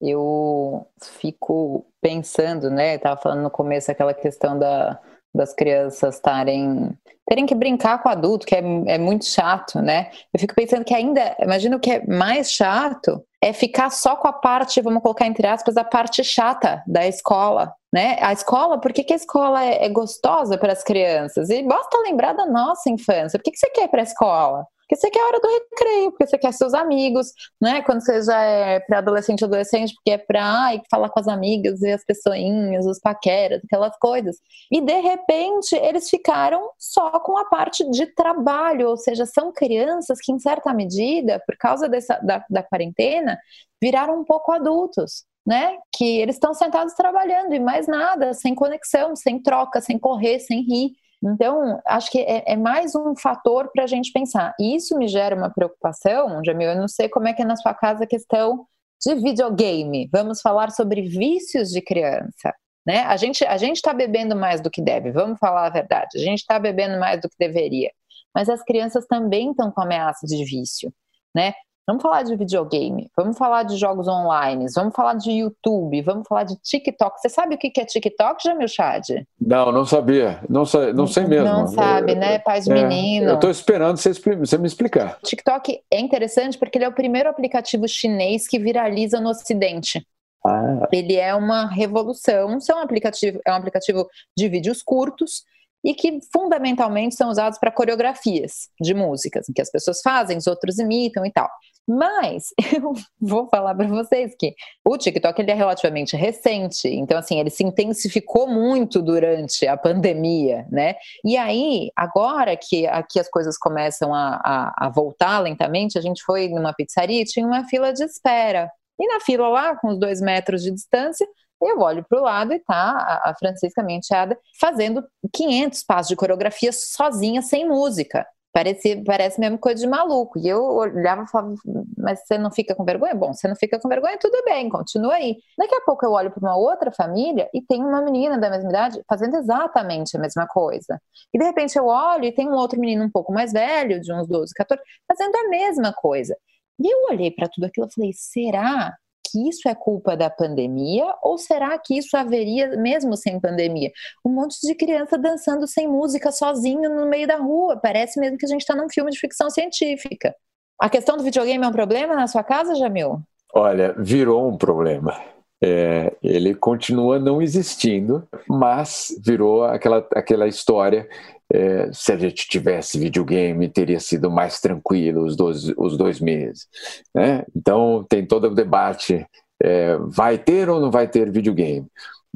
eu 0.03 0.87
fico 1.19 1.87
pensando, 1.99 2.69
né? 2.69 2.97
Estava 2.97 3.19
falando 3.19 3.41
no 3.41 3.51
começo 3.51 3.91
aquela 3.91 4.13
questão 4.13 4.59
da, 4.59 5.01
das 5.35 5.55
crianças 5.55 6.17
estarem 6.17 6.97
terem 7.29 7.45
que 7.45 7.55
brincar 7.55 8.03
com 8.03 8.09
o 8.09 8.13
adulto, 8.13 8.47
que 8.47 8.55
é, 8.55 8.63
é 8.87 8.99
muito 8.99 9.27
chato, 9.27 9.83
né? 9.83 10.11
Eu 10.33 10.41
fico 10.41 10.55
pensando 10.55 10.85
que 10.85 10.95
ainda, 10.95 11.37
imagino 11.39 11.79
que 11.79 11.93
é 11.93 12.07
mais 12.07 12.51
chato 12.51 13.23
é 13.41 13.53
ficar 13.53 13.91
só 13.91 14.17
com 14.17 14.27
a 14.27 14.33
parte, 14.33 14.81
vamos 14.81 15.03
colocar 15.03 15.27
entre 15.27 15.47
aspas, 15.47 15.77
a 15.77 15.85
parte 15.85 16.25
chata 16.25 16.83
da 16.87 17.07
escola, 17.07 17.73
né? 17.93 18.17
A 18.21 18.33
escola, 18.33 18.81
por 18.81 18.93
que, 18.93 19.05
que 19.05 19.13
a 19.13 19.17
escola 19.17 19.63
é, 19.63 19.85
é 19.85 19.89
gostosa 19.91 20.57
para 20.57 20.73
as 20.73 20.83
crianças? 20.83 21.51
E 21.51 21.63
basta 21.63 21.99
lembrar 21.99 22.33
da 22.33 22.47
nossa 22.47 22.91
infância. 22.91 23.39
Por 23.39 23.45
que, 23.45 23.51
que 23.51 23.59
você 23.59 23.71
quer 23.71 23.85
ir 23.85 23.89
para 23.89 24.01
a 24.01 24.05
escola? 24.05 24.67
Porque 24.89 24.97
você 24.97 25.11
quer 25.11 25.21
a 25.21 25.27
hora 25.27 25.39
do 25.39 25.49
recreio, 25.49 26.11
porque 26.13 26.27
você 26.27 26.39
quer 26.39 26.53
seus 26.53 26.73
amigos, 26.73 27.35
né? 27.61 27.83
Quando 27.83 28.01
você 28.03 28.23
já 28.23 28.41
é 28.41 28.81
pré-adolescente, 28.81 29.45
adolescente, 29.45 29.93
porque 29.95 30.13
é 30.13 30.19
pra 30.19 30.43
ai, 30.43 30.81
falar 30.91 31.11
com 31.11 31.21
as 31.21 31.29
amigas 31.29 31.83
e 31.83 31.93
as 31.93 32.03
pessoinhas, 32.03 32.87
os 32.87 32.99
paqueras, 32.99 33.61
aquelas 33.63 33.95
coisas. 33.99 34.39
E 34.73 34.81
de 34.81 34.99
repente 35.01 35.75
eles 35.77 36.09
ficaram 36.09 36.71
só 36.79 37.21
com 37.21 37.37
a 37.37 37.45
parte 37.45 37.89
de 37.91 38.07
trabalho, 38.15 38.89
ou 38.89 38.97
seja, 38.97 39.27
são 39.27 39.53
crianças 39.53 40.19
que, 40.23 40.33
em 40.33 40.39
certa 40.39 40.73
medida, 40.73 41.39
por 41.47 41.57
causa 41.59 41.87
dessa, 41.87 42.19
da, 42.21 42.43
da 42.49 42.63
quarentena, 42.63 43.39
viraram 43.83 44.19
um 44.19 44.25
pouco 44.25 44.53
adultos. 44.53 45.25
Né? 45.47 45.79
Que 45.97 46.19
eles 46.19 46.37
estão 46.37 46.53
sentados 46.53 46.93
trabalhando 46.93 47.55
e 47.55 47.59
mais 47.59 47.87
nada, 47.87 48.35
sem 48.35 48.55
conexão, 48.55 49.17
sem 49.17 49.41
troca, 49.43 49.81
sem 49.81 49.99
correr, 49.99 50.41
sem 50.41 50.61
rir. 50.61 50.93
Então, 51.23 51.81
acho 51.87 52.11
que 52.11 52.21
é, 52.21 52.53
é 52.53 52.57
mais 52.57 52.95
um 52.95 53.15
fator 53.17 53.71
para 53.73 53.85
a 53.85 53.87
gente 53.87 54.13
pensar. 54.13 54.55
E 54.61 54.77
isso 54.77 54.97
me 54.97 55.09
gera 55.09 55.35
uma 55.35 55.51
preocupação, 55.51 56.43
Jamil. 56.45 56.71
Eu 56.71 56.77
não 56.77 56.89
sei 56.89 57.09
como 57.09 57.27
é 57.27 57.33
que 57.33 57.43
é 57.43 57.45
na 57.45 57.57
sua 57.57 57.75
casa 57.75 58.05
a 58.05 58.07
questão 58.07 58.67
de 59.01 59.15
videogame. 59.17 60.09
Vamos 60.13 60.41
falar 60.41 60.71
sobre 60.71 61.03
vícios 61.03 61.71
de 61.71 61.81
criança. 61.81 62.55
Né? 62.87 63.01
A 63.01 63.17
gente 63.17 63.45
a 63.45 63.57
está 63.57 63.93
bebendo 63.93 64.35
mais 64.35 64.61
do 64.61 64.71
que 64.71 64.81
deve, 64.81 65.11
vamos 65.11 65.39
falar 65.39 65.67
a 65.67 65.71
verdade. 65.71 66.17
A 66.17 66.21
gente 66.21 66.39
está 66.39 66.59
bebendo 66.59 66.99
mais 66.99 67.21
do 67.21 67.29
que 67.29 67.37
deveria. 67.39 67.91
Mas 68.35 68.49
as 68.49 68.63
crianças 68.63 69.07
também 69.07 69.51
estão 69.51 69.71
com 69.71 69.83
ameaça 69.83 70.27
de 70.27 70.45
vício. 70.45 70.93
Né? 71.35 71.53
Vamos 71.89 72.03
falar 72.03 72.23
de 72.23 72.37
videogame, 72.37 73.11
vamos 73.17 73.39
falar 73.39 73.63
de 73.63 73.75
jogos 73.79 74.07
online, 74.07 74.67
vamos 74.75 74.95
falar 74.95 75.15
de 75.15 75.31
YouTube, 75.31 76.03
vamos 76.03 76.29
falar 76.29 76.45
de 76.45 76.55
TikTok. 76.57 77.19
Você 77.19 77.31
sabe 77.31 77.55
o 77.55 77.59
que 77.59 77.73
é 77.81 77.85
TikTok, 77.87 78.45
Jamil 78.45 78.69
Chad? 78.69 79.25
Não, 79.41 79.73
não 79.73 79.87
sabia. 79.87 80.39
Não, 80.51 80.65
não 80.95 81.07
sei 81.07 81.25
mesmo. 81.25 81.49
Não 81.49 81.67
sabe, 81.67 82.15
né? 82.15 82.41
Pais 82.41 82.69
é, 82.69 82.75
menino. 82.75 83.31
Eu 83.31 83.35
estou 83.37 83.49
esperando 83.49 83.97
você, 83.97 84.13
você 84.13 84.59
me 84.59 84.67
explicar. 84.67 85.19
TikTok 85.23 85.81
é 85.91 85.99
interessante 85.99 86.59
porque 86.59 86.77
ele 86.77 86.85
é 86.85 86.89
o 86.89 86.95
primeiro 86.95 87.31
aplicativo 87.31 87.89
chinês 87.89 88.47
que 88.47 88.59
viraliza 88.59 89.19
no 89.19 89.31
Ocidente. 89.31 90.07
Ah. 90.47 90.87
Ele 90.93 91.17
é 91.17 91.35
uma 91.35 91.69
revolução. 91.69 92.59
é 92.69 92.75
um 92.75 92.81
aplicativo, 92.81 93.41
é 93.47 93.51
um 93.51 93.57
aplicativo 93.57 94.07
de 94.37 94.47
vídeos 94.47 94.83
curtos 94.83 95.43
e 95.85 95.95
que 95.95 96.19
fundamentalmente 96.33 97.15
são 97.15 97.31
usados 97.31 97.59
para 97.59 97.71
coreografias 97.71 98.69
de 98.81 98.95
músicas, 98.95 99.49
em 99.49 99.53
que 99.53 99.63
as 99.63 99.71
pessoas 99.71 100.01
fazem, 100.03 100.37
os 100.37 100.47
outros 100.47 100.79
imitam 100.79 101.25
e 101.25 101.33
tal. 101.33 101.49
Mas 101.87 102.49
eu 102.77 102.93
vou 103.19 103.49
falar 103.49 103.75
para 103.75 103.87
vocês 103.87 104.35
que 104.39 104.55
o 104.85 104.99
TikTok 104.99 105.41
ele 105.41 105.51
é 105.51 105.55
relativamente 105.55 106.17
recente, 106.17 106.87
então 106.89 107.17
assim 107.17 107.41
ele 107.41 107.49
se 107.49 107.65
intensificou 107.65 108.47
muito 108.47 109.01
durante 109.01 109.67
a 109.67 109.77
pandemia, 109.77 110.67
né? 110.71 110.97
E 111.25 111.37
aí 111.37 111.91
agora 111.97 112.57
que 112.57 112.87
aqui 112.87 113.19
as 113.19 113.29
coisas 113.31 113.57
começam 113.57 114.13
a, 114.13 114.41
a, 114.45 114.87
a 114.87 114.91
voltar 114.91 115.39
lentamente, 115.39 115.97
a 115.97 116.03
gente 116.03 116.23
foi 116.25 116.49
numa 116.49 116.75
pizzaria 116.75 117.23
e 117.23 117.25
tinha 117.25 117.47
uma 117.47 117.65
fila 117.65 117.93
de 117.93 118.05
espera. 118.05 118.71
E 119.01 119.07
na 119.07 119.21
fila 119.21 119.49
lá, 119.49 119.77
com 119.77 119.89
os 119.89 119.99
dois 119.99 120.21
metros 120.21 120.63
de 120.63 120.73
distância, 120.73 121.27
eu 121.61 121.81
olho 121.81 122.05
para 122.09 122.19
o 122.21 122.23
lado 122.23 122.53
e 122.53 122.59
tá 122.61 123.23
a 123.25 123.35
Francisca 123.39 123.83
Menteada 123.83 124.39
fazendo 124.61 125.05
500 125.33 125.83
passos 125.83 126.09
de 126.09 126.17
coreografia 126.17 126.73
sozinha, 126.73 127.43
sem 127.43 127.69
música. 127.69 128.27
Parece, 128.53 129.05
parece 129.05 129.39
mesmo 129.39 129.59
coisa 129.59 129.81
de 129.81 129.87
maluco. 129.87 130.39
E 130.39 130.49
eu 130.49 130.65
olhava 130.65 131.23
e 131.23 131.29
falava, 131.29 131.55
mas 131.97 132.27
você 132.27 132.39
não 132.39 132.51
fica 132.51 132.75
com 132.75 132.85
vergonha? 132.85 133.15
Bom, 133.15 133.33
você 133.33 133.47
não 133.47 133.55
fica 133.55 133.79
com 133.79 133.89
vergonha, 133.89 134.19
tudo 134.19 134.43
bem, 134.45 134.69
continua 134.69 135.15
aí. 135.15 135.37
Daqui 135.57 135.75
a 135.75 135.81
pouco 135.83 136.05
eu 136.05 136.13
olho 136.13 136.31
para 136.31 136.41
uma 136.41 136.57
outra 136.57 136.91
família 136.91 137.49
e 137.55 137.63
tem 137.63 137.85
uma 137.85 138.03
menina 138.03 138.39
da 138.39 138.51
mesma 138.51 138.69
idade 138.71 139.03
fazendo 139.09 139.37
exatamente 139.37 140.17
a 140.17 140.21
mesma 140.21 140.47
coisa. 140.47 141.01
E 141.33 141.39
de 141.39 141.45
repente 141.45 141.79
eu 141.79 141.87
olho 141.87 142.25
e 142.25 142.33
tem 142.33 142.49
um 142.49 142.55
outro 142.55 142.81
menino 142.81 143.05
um 143.05 143.11
pouco 143.11 143.33
mais 143.33 143.53
velho, 143.53 144.01
de 144.01 144.13
uns 144.13 144.27
12, 144.27 144.53
14, 144.55 144.83
fazendo 145.07 145.37
a 145.37 145.49
mesma 145.49 145.93
coisa. 145.93 146.37
E 146.81 146.93
eu 146.93 147.09
olhei 147.11 147.31
para 147.31 147.49
tudo 147.49 147.65
aquilo 147.65 147.87
e 147.87 147.95
falei, 147.95 148.13
será 148.15 148.97
que 149.27 149.49
isso 149.49 149.69
é 149.69 149.75
culpa 149.75 150.17
da 150.17 150.31
pandemia 150.31 151.05
ou 151.23 151.37
será 151.37 151.79
que 151.79 151.99
isso 151.99 152.17
haveria 152.17 152.69
mesmo 152.77 153.17
sem 153.17 153.41
pandemia? 153.41 153.91
Um 154.25 154.31
monte 154.31 154.59
de 154.67 154.75
criança 154.75 155.19
dançando 155.19 155.67
sem 155.67 155.87
música 155.87 156.33
sozinho 156.33 156.95
no 156.95 157.07
meio 157.07 157.27
da 157.27 157.37
rua. 157.37 157.77
Parece 157.77 158.19
mesmo 158.19 158.39
que 158.39 158.47
a 158.47 158.49
gente 158.49 158.63
está 158.63 158.75
num 158.75 158.89
filme 158.89 159.11
de 159.11 159.19
ficção 159.19 159.51
científica. 159.51 160.35
A 160.81 160.89
questão 160.89 161.17
do 161.17 161.25
videogame 161.25 161.65
é 161.65 161.69
um 161.69 161.73
problema 161.73 162.15
na 162.15 162.27
sua 162.27 162.43
casa, 162.43 162.75
Jamil? 162.75 163.21
Olha, 163.53 163.95
virou 163.99 164.49
um 164.49 164.57
problema. 164.57 165.21
É, 165.63 166.17
ele 166.23 166.55
continua 166.55 167.19
não 167.19 167.43
existindo, 167.43 168.27
mas 168.49 169.09
virou 169.25 169.65
aquela, 169.65 170.07
aquela 170.15 170.47
história. 170.47 171.09
É, 171.53 171.91
se 171.93 172.13
a 172.13 172.17
gente 172.17 172.47
tivesse 172.47 172.99
videogame, 172.99 173.69
teria 173.69 173.99
sido 173.99 174.31
mais 174.31 174.61
tranquilo 174.61 175.25
os 175.25 175.35
dois, 175.37 175.69
os 175.77 175.97
dois 175.97 176.21
meses. 176.21 176.69
Né? 177.15 177.45
Então, 177.57 178.05
tem 178.09 178.27
todo 178.27 178.49
o 178.49 178.55
debate: 178.55 179.27
é, 179.63 179.97
vai 179.99 180.39
ter 180.39 180.69
ou 180.69 180.81
não 180.81 180.91
vai 180.91 181.09
ter 181.09 181.31
videogame? 181.31 181.87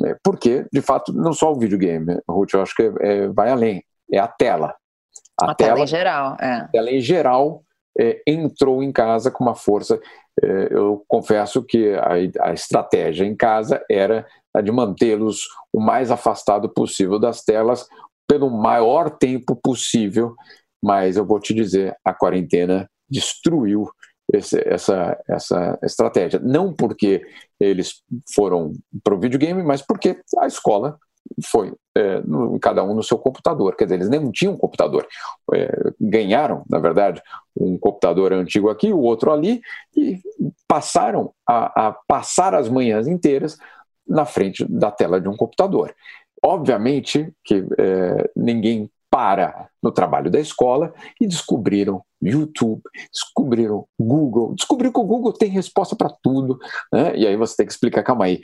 É, 0.04 0.16
porque, 0.22 0.64
de 0.72 0.80
fato, 0.80 1.12
não 1.12 1.32
só 1.32 1.52
o 1.52 1.58
videogame, 1.58 2.18
Ruth, 2.28 2.54
eu 2.54 2.62
acho 2.62 2.74
que 2.74 2.90
é, 3.00 3.28
vai 3.28 3.50
além 3.50 3.84
é 4.10 4.18
a 4.18 4.28
tela. 4.28 4.74
A, 5.40 5.52
a 5.52 5.54
tela, 5.54 5.74
tela, 5.74 5.84
em 5.84 5.86
geral. 5.86 6.36
É. 6.40 6.52
A 6.52 6.68
tela 6.68 6.90
em 6.90 7.00
geral 7.00 7.62
entrou 8.26 8.82
em 8.82 8.90
casa 8.90 9.30
com 9.30 9.44
uma 9.44 9.54
força 9.54 10.00
é, 10.40 10.68
eu 10.70 11.04
confesso 11.06 11.62
que 11.62 11.94
a, 11.94 12.48
a 12.48 12.52
estratégia 12.52 13.24
em 13.24 13.36
casa 13.36 13.84
era 13.90 14.26
a 14.54 14.60
de 14.60 14.70
mantê-los 14.70 15.48
o 15.72 15.80
mais 15.80 16.10
afastado 16.10 16.68
possível 16.68 17.18
das 17.18 17.42
telas 17.42 17.86
pelo 18.26 18.50
maior 18.50 19.10
tempo 19.10 19.54
possível, 19.56 20.34
mas 20.82 21.16
eu 21.16 21.24
vou 21.24 21.38
te 21.38 21.54
dizer, 21.54 21.96
a 22.04 22.12
quarentena 22.12 22.88
destruiu 23.08 23.88
esse, 24.32 24.60
essa, 24.66 25.18
essa 25.28 25.78
estratégia. 25.82 26.40
Não 26.40 26.72
porque 26.72 27.22
eles 27.60 28.02
foram 28.34 28.72
para 29.02 29.14
o 29.14 29.20
videogame, 29.20 29.62
mas 29.62 29.82
porque 29.82 30.20
a 30.38 30.46
escola 30.46 30.98
foi 31.46 31.72
é, 31.96 32.20
no, 32.22 32.58
cada 32.58 32.82
um 32.82 32.94
no 32.94 33.02
seu 33.02 33.18
computador. 33.18 33.76
Quer 33.76 33.84
dizer, 33.84 33.96
eles 33.96 34.08
nem 34.08 34.30
tinham 34.30 34.56
computador. 34.56 35.06
É, 35.54 35.92
ganharam, 36.00 36.64
na 36.68 36.78
verdade, 36.78 37.22
um 37.56 37.78
computador 37.78 38.32
antigo 38.32 38.68
aqui, 38.70 38.92
o 38.92 39.00
outro 39.00 39.32
ali, 39.32 39.60
e 39.96 40.18
passaram 40.66 41.32
a, 41.46 41.88
a 41.88 41.92
passar 42.06 42.54
as 42.54 42.68
manhãs 42.68 43.06
inteiras 43.06 43.56
na 44.06 44.24
frente 44.24 44.64
da 44.68 44.90
tela 44.90 45.20
de 45.20 45.28
um 45.28 45.36
computador. 45.36 45.94
Obviamente 46.44 47.32
que 47.44 47.64
é, 47.78 48.30
ninguém 48.34 48.90
para 49.12 49.68
no 49.82 49.92
trabalho 49.92 50.30
da 50.30 50.40
escola 50.40 50.94
e 51.20 51.26
descobriram 51.26 52.02
YouTube, 52.22 52.80
descobriram 53.12 53.84
Google, 54.00 54.54
descobriram 54.54 54.92
que 54.92 55.00
o 55.00 55.04
Google 55.04 55.32
tem 55.34 55.50
resposta 55.50 55.94
para 55.94 56.08
tudo, 56.22 56.58
né? 56.90 57.14
E 57.14 57.26
aí 57.26 57.36
você 57.36 57.56
tem 57.56 57.66
que 57.66 57.72
explicar, 57.72 58.02
calma 58.02 58.24
aí, 58.24 58.40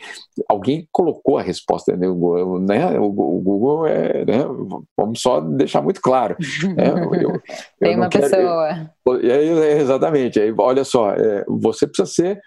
alguém 0.47 0.87
colocou 0.93 1.39
a 1.39 1.43
resposta 1.43 1.97
no 1.97 2.15
Google, 2.15 2.59
né? 2.59 2.99
O, 2.99 3.11
Google 3.11 3.87
é, 3.87 4.27
né? 4.27 4.45
vamos 4.95 5.23
só 5.23 5.41
deixar 5.41 5.81
muito 5.81 6.03
claro. 6.03 6.37
Né? 6.77 6.91
Eu, 6.91 7.15
eu 7.15 7.43
tem 7.81 7.97
uma 7.97 8.09
quero, 8.09 8.29
pessoa. 8.29 8.91
É, 9.23 9.79
exatamente. 9.79 10.39
Aí, 10.39 10.53
olha 10.59 10.85
só, 10.85 11.13
é, 11.13 11.45
você 11.49 11.87
precisa 11.87 12.13
ser 12.13 12.41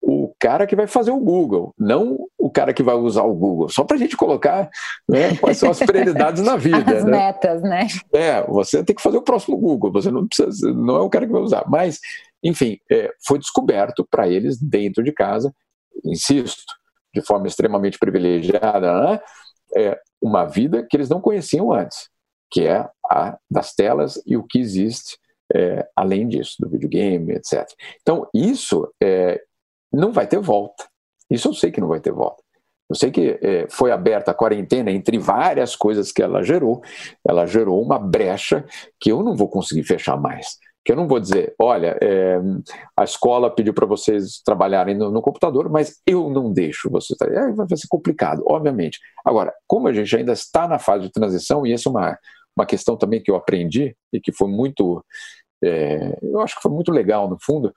o 0.00 0.32
cara 0.38 0.66
que 0.66 0.76
vai 0.76 0.86
fazer 0.86 1.10
o 1.10 1.20
Google, 1.20 1.74
não 1.78 2.26
o 2.37 2.37
cara 2.58 2.74
que 2.74 2.82
vai 2.82 2.96
usar 2.96 3.22
o 3.22 3.34
Google. 3.34 3.68
Só 3.68 3.84
para 3.84 3.96
a 3.96 3.98
gente 4.00 4.16
colocar 4.16 4.68
né, 5.08 5.36
quais 5.36 5.58
são 5.58 5.70
as 5.70 5.78
prioridades 5.78 6.42
na 6.42 6.56
vida. 6.58 6.98
As 6.98 7.04
né? 7.04 7.10
metas, 7.10 7.62
né? 7.62 7.86
É, 8.12 8.42
você 8.48 8.82
tem 8.82 8.96
que 8.96 9.02
fazer 9.02 9.16
o 9.16 9.22
próximo 9.22 9.56
Google, 9.56 9.92
você 9.92 10.10
não 10.10 10.26
precisa, 10.26 10.72
não 10.72 10.96
é 10.96 11.00
o 11.00 11.08
cara 11.08 11.24
que 11.24 11.32
vai 11.32 11.40
usar. 11.40 11.64
Mas, 11.68 12.00
enfim, 12.42 12.78
é, 12.90 13.12
foi 13.24 13.38
descoberto 13.38 14.04
para 14.10 14.28
eles 14.28 14.60
dentro 14.60 15.04
de 15.04 15.12
casa, 15.12 15.54
insisto, 16.04 16.64
de 17.14 17.22
forma 17.22 17.46
extremamente 17.46 17.96
privilegiada, 17.96 19.00
né, 19.02 19.20
é, 19.76 19.96
uma 20.20 20.44
vida 20.44 20.84
que 20.84 20.96
eles 20.96 21.08
não 21.08 21.20
conheciam 21.20 21.72
antes, 21.72 22.08
que 22.50 22.66
é 22.66 22.88
a 23.08 23.38
das 23.48 23.72
telas 23.72 24.20
e 24.26 24.36
o 24.36 24.42
que 24.42 24.58
existe 24.58 25.16
é, 25.54 25.88
além 25.94 26.26
disso, 26.26 26.56
do 26.58 26.68
videogame, 26.68 27.34
etc. 27.34 27.64
Então, 28.02 28.28
isso 28.34 28.92
é, 29.00 29.40
não 29.92 30.10
vai 30.10 30.26
ter 30.26 30.40
volta. 30.40 30.84
Isso 31.30 31.48
eu 31.48 31.54
sei 31.54 31.70
que 31.70 31.80
não 31.80 31.88
vai 31.88 32.00
ter 32.00 32.12
volta. 32.12 32.42
Eu 32.88 32.96
sei 32.96 33.10
que 33.10 33.38
é, 33.42 33.66
foi 33.68 33.92
aberta 33.92 34.30
a 34.30 34.34
quarentena 34.34 34.90
entre 34.90 35.18
várias 35.18 35.76
coisas 35.76 36.10
que 36.10 36.22
ela 36.22 36.42
gerou. 36.42 36.82
Ela 37.26 37.46
gerou 37.46 37.82
uma 37.82 37.98
brecha 37.98 38.64
que 38.98 39.12
eu 39.12 39.22
não 39.22 39.36
vou 39.36 39.48
conseguir 39.48 39.84
fechar 39.84 40.16
mais. 40.16 40.56
Que 40.84 40.92
eu 40.92 40.96
não 40.96 41.06
vou 41.06 41.20
dizer, 41.20 41.54
olha, 41.60 41.98
é, 42.00 42.40
a 42.96 43.04
escola 43.04 43.54
pediu 43.54 43.74
para 43.74 43.84
vocês 43.84 44.40
trabalharem 44.42 44.96
no, 44.96 45.10
no, 45.10 45.20
computador, 45.20 45.68
mas 45.68 46.00
eu 46.06 46.30
não 46.30 46.50
deixo 46.50 46.88
vocês. 46.90 47.20
É, 47.20 47.52
vai 47.52 47.76
ser 47.76 47.88
complicado, 47.88 48.42
obviamente. 48.46 48.98
Agora, 49.22 49.52
como 49.66 49.88
a 49.88 49.92
gente 49.92 50.16
ainda 50.16 50.32
está 50.32 50.66
na 50.66 50.78
fase 50.78 51.04
de 51.04 51.12
transição, 51.12 51.66
e 51.66 51.74
essa 51.74 51.90
é 51.90 51.92
uma, 51.92 52.18
uma 52.56 52.64
questão 52.64 52.96
também 52.96 53.22
que 53.22 53.30
eu 53.30 53.36
aprendi 53.36 53.94
e 54.10 54.18
que 54.18 54.32
foi 54.32 54.48
muito, 54.48 55.04
é, 55.62 56.18
eu 56.22 56.40
acho 56.40 56.56
que 56.56 56.62
foi 56.62 56.72
muito 56.72 56.90
legal 56.90 57.28
no 57.28 57.36
fundo, 57.38 57.70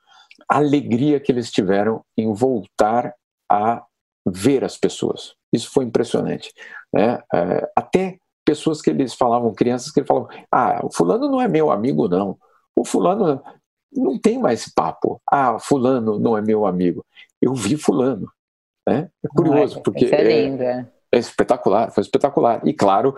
a 0.48 0.56
alegria 0.56 1.20
que 1.20 1.30
eles 1.30 1.50
tiveram 1.50 2.02
em 2.16 2.32
voltar 2.32 3.12
a 3.50 3.84
ver 4.26 4.64
as 4.64 4.76
pessoas. 4.76 5.34
Isso 5.52 5.70
foi 5.70 5.84
impressionante. 5.84 6.52
Né? 6.92 7.20
É, 7.34 7.70
até 7.76 8.18
pessoas 8.44 8.80
que 8.80 8.90
eles 8.90 9.14
falavam, 9.14 9.54
crianças 9.54 9.90
que 9.90 10.00
eles 10.00 10.08
falavam, 10.08 10.28
ah, 10.50 10.80
o 10.84 10.92
fulano 10.92 11.28
não 11.28 11.40
é 11.40 11.48
meu 11.48 11.70
amigo, 11.70 12.08
não. 12.08 12.36
O 12.74 12.84
fulano 12.84 13.42
não 13.92 14.18
tem 14.18 14.38
mais 14.38 14.72
papo. 14.72 15.20
Ah, 15.30 15.58
fulano 15.58 16.18
não 16.18 16.36
é 16.36 16.40
meu 16.40 16.66
amigo. 16.66 17.04
Eu 17.40 17.54
vi 17.54 17.76
fulano. 17.76 18.30
Né? 18.86 19.08
É 19.24 19.28
curioso, 19.28 19.80
porque... 19.82 20.06
Isso 20.06 20.14
é 20.14 20.22
lindo, 20.22 20.62
é, 20.62 20.88
é 21.12 21.18
espetacular, 21.18 21.92
foi 21.92 22.02
espetacular. 22.02 22.66
E 22.66 22.72
claro, 22.72 23.14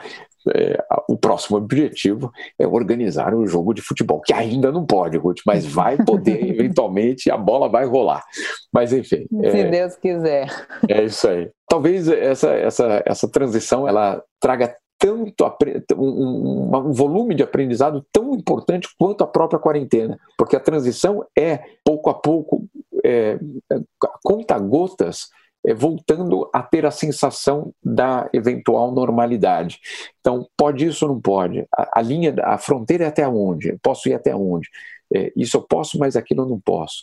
é, 0.54 0.83
o 1.09 1.16
próximo 1.16 1.57
objetivo 1.57 2.30
é 2.59 2.66
organizar 2.66 3.35
um 3.35 3.46
jogo 3.46 3.72
de 3.72 3.80
futebol, 3.80 4.20
que 4.20 4.33
ainda 4.33 4.70
não 4.70 4.85
pode, 4.85 5.16
Ruth, 5.16 5.40
mas 5.46 5.64
vai 5.66 5.96
poder, 5.96 6.50
eventualmente, 6.50 7.30
a 7.30 7.37
bola 7.37 7.68
vai 7.68 7.85
rolar. 7.87 8.24
Mas 8.72 8.92
enfim. 8.92 9.26
Se 9.28 9.59
é, 9.59 9.70
Deus 9.70 9.96
quiser. 9.96 10.48
É 10.88 11.04
isso 11.04 11.28
aí. 11.28 11.50
Talvez 11.68 12.09
essa, 12.09 12.50
essa, 12.50 13.02
essa 13.07 13.28
transição 13.28 13.88
ela 13.88 14.22
traga 14.40 14.74
tanto 14.98 15.44
um, 15.96 16.70
um, 16.76 16.92
volume 16.92 17.35
de 17.35 17.42
aprendizado 17.42 18.04
tão 18.12 18.35
importante 18.35 18.88
quanto 18.98 19.22
a 19.22 19.26
própria 19.26 19.59
quarentena, 19.59 20.18
porque 20.38 20.57
a 20.57 20.61
transição 20.61 21.24
é 21.37 21.61
pouco 21.85 22.09
a 22.09 22.14
pouco, 22.14 22.66
é, 23.04 23.38
conta 24.22 24.59
gotas 24.59 25.28
é, 25.28 25.28
voltando 25.72 26.50
a 26.53 26.62
ter 26.62 26.85
a 26.85 26.90
sensação 26.90 27.72
da 27.83 28.29
eventual 28.33 28.92
normalidade. 28.92 29.81
Então, 30.20 30.46
pode 30.57 30.87
isso 30.87 31.07
ou 31.07 31.14
não 31.14 31.20
pode? 31.20 31.66
A, 31.74 32.00
a 32.00 32.03
linha, 32.03 32.35
a 32.42 32.59
fronteira 32.59 33.05
é 33.05 33.09
até 33.09 33.27
onde? 33.27 33.79
Posso 33.83 34.09
ir 34.09 34.14
até 34.14 34.35
onde? 34.35 34.68
É, 35.14 35.33
isso 35.37 35.57
eu 35.57 35.62
posso, 35.62 35.98
mas 35.98 36.16
aquilo 36.16 36.42
eu 36.42 36.48
não 36.48 36.61
posso. 36.61 36.96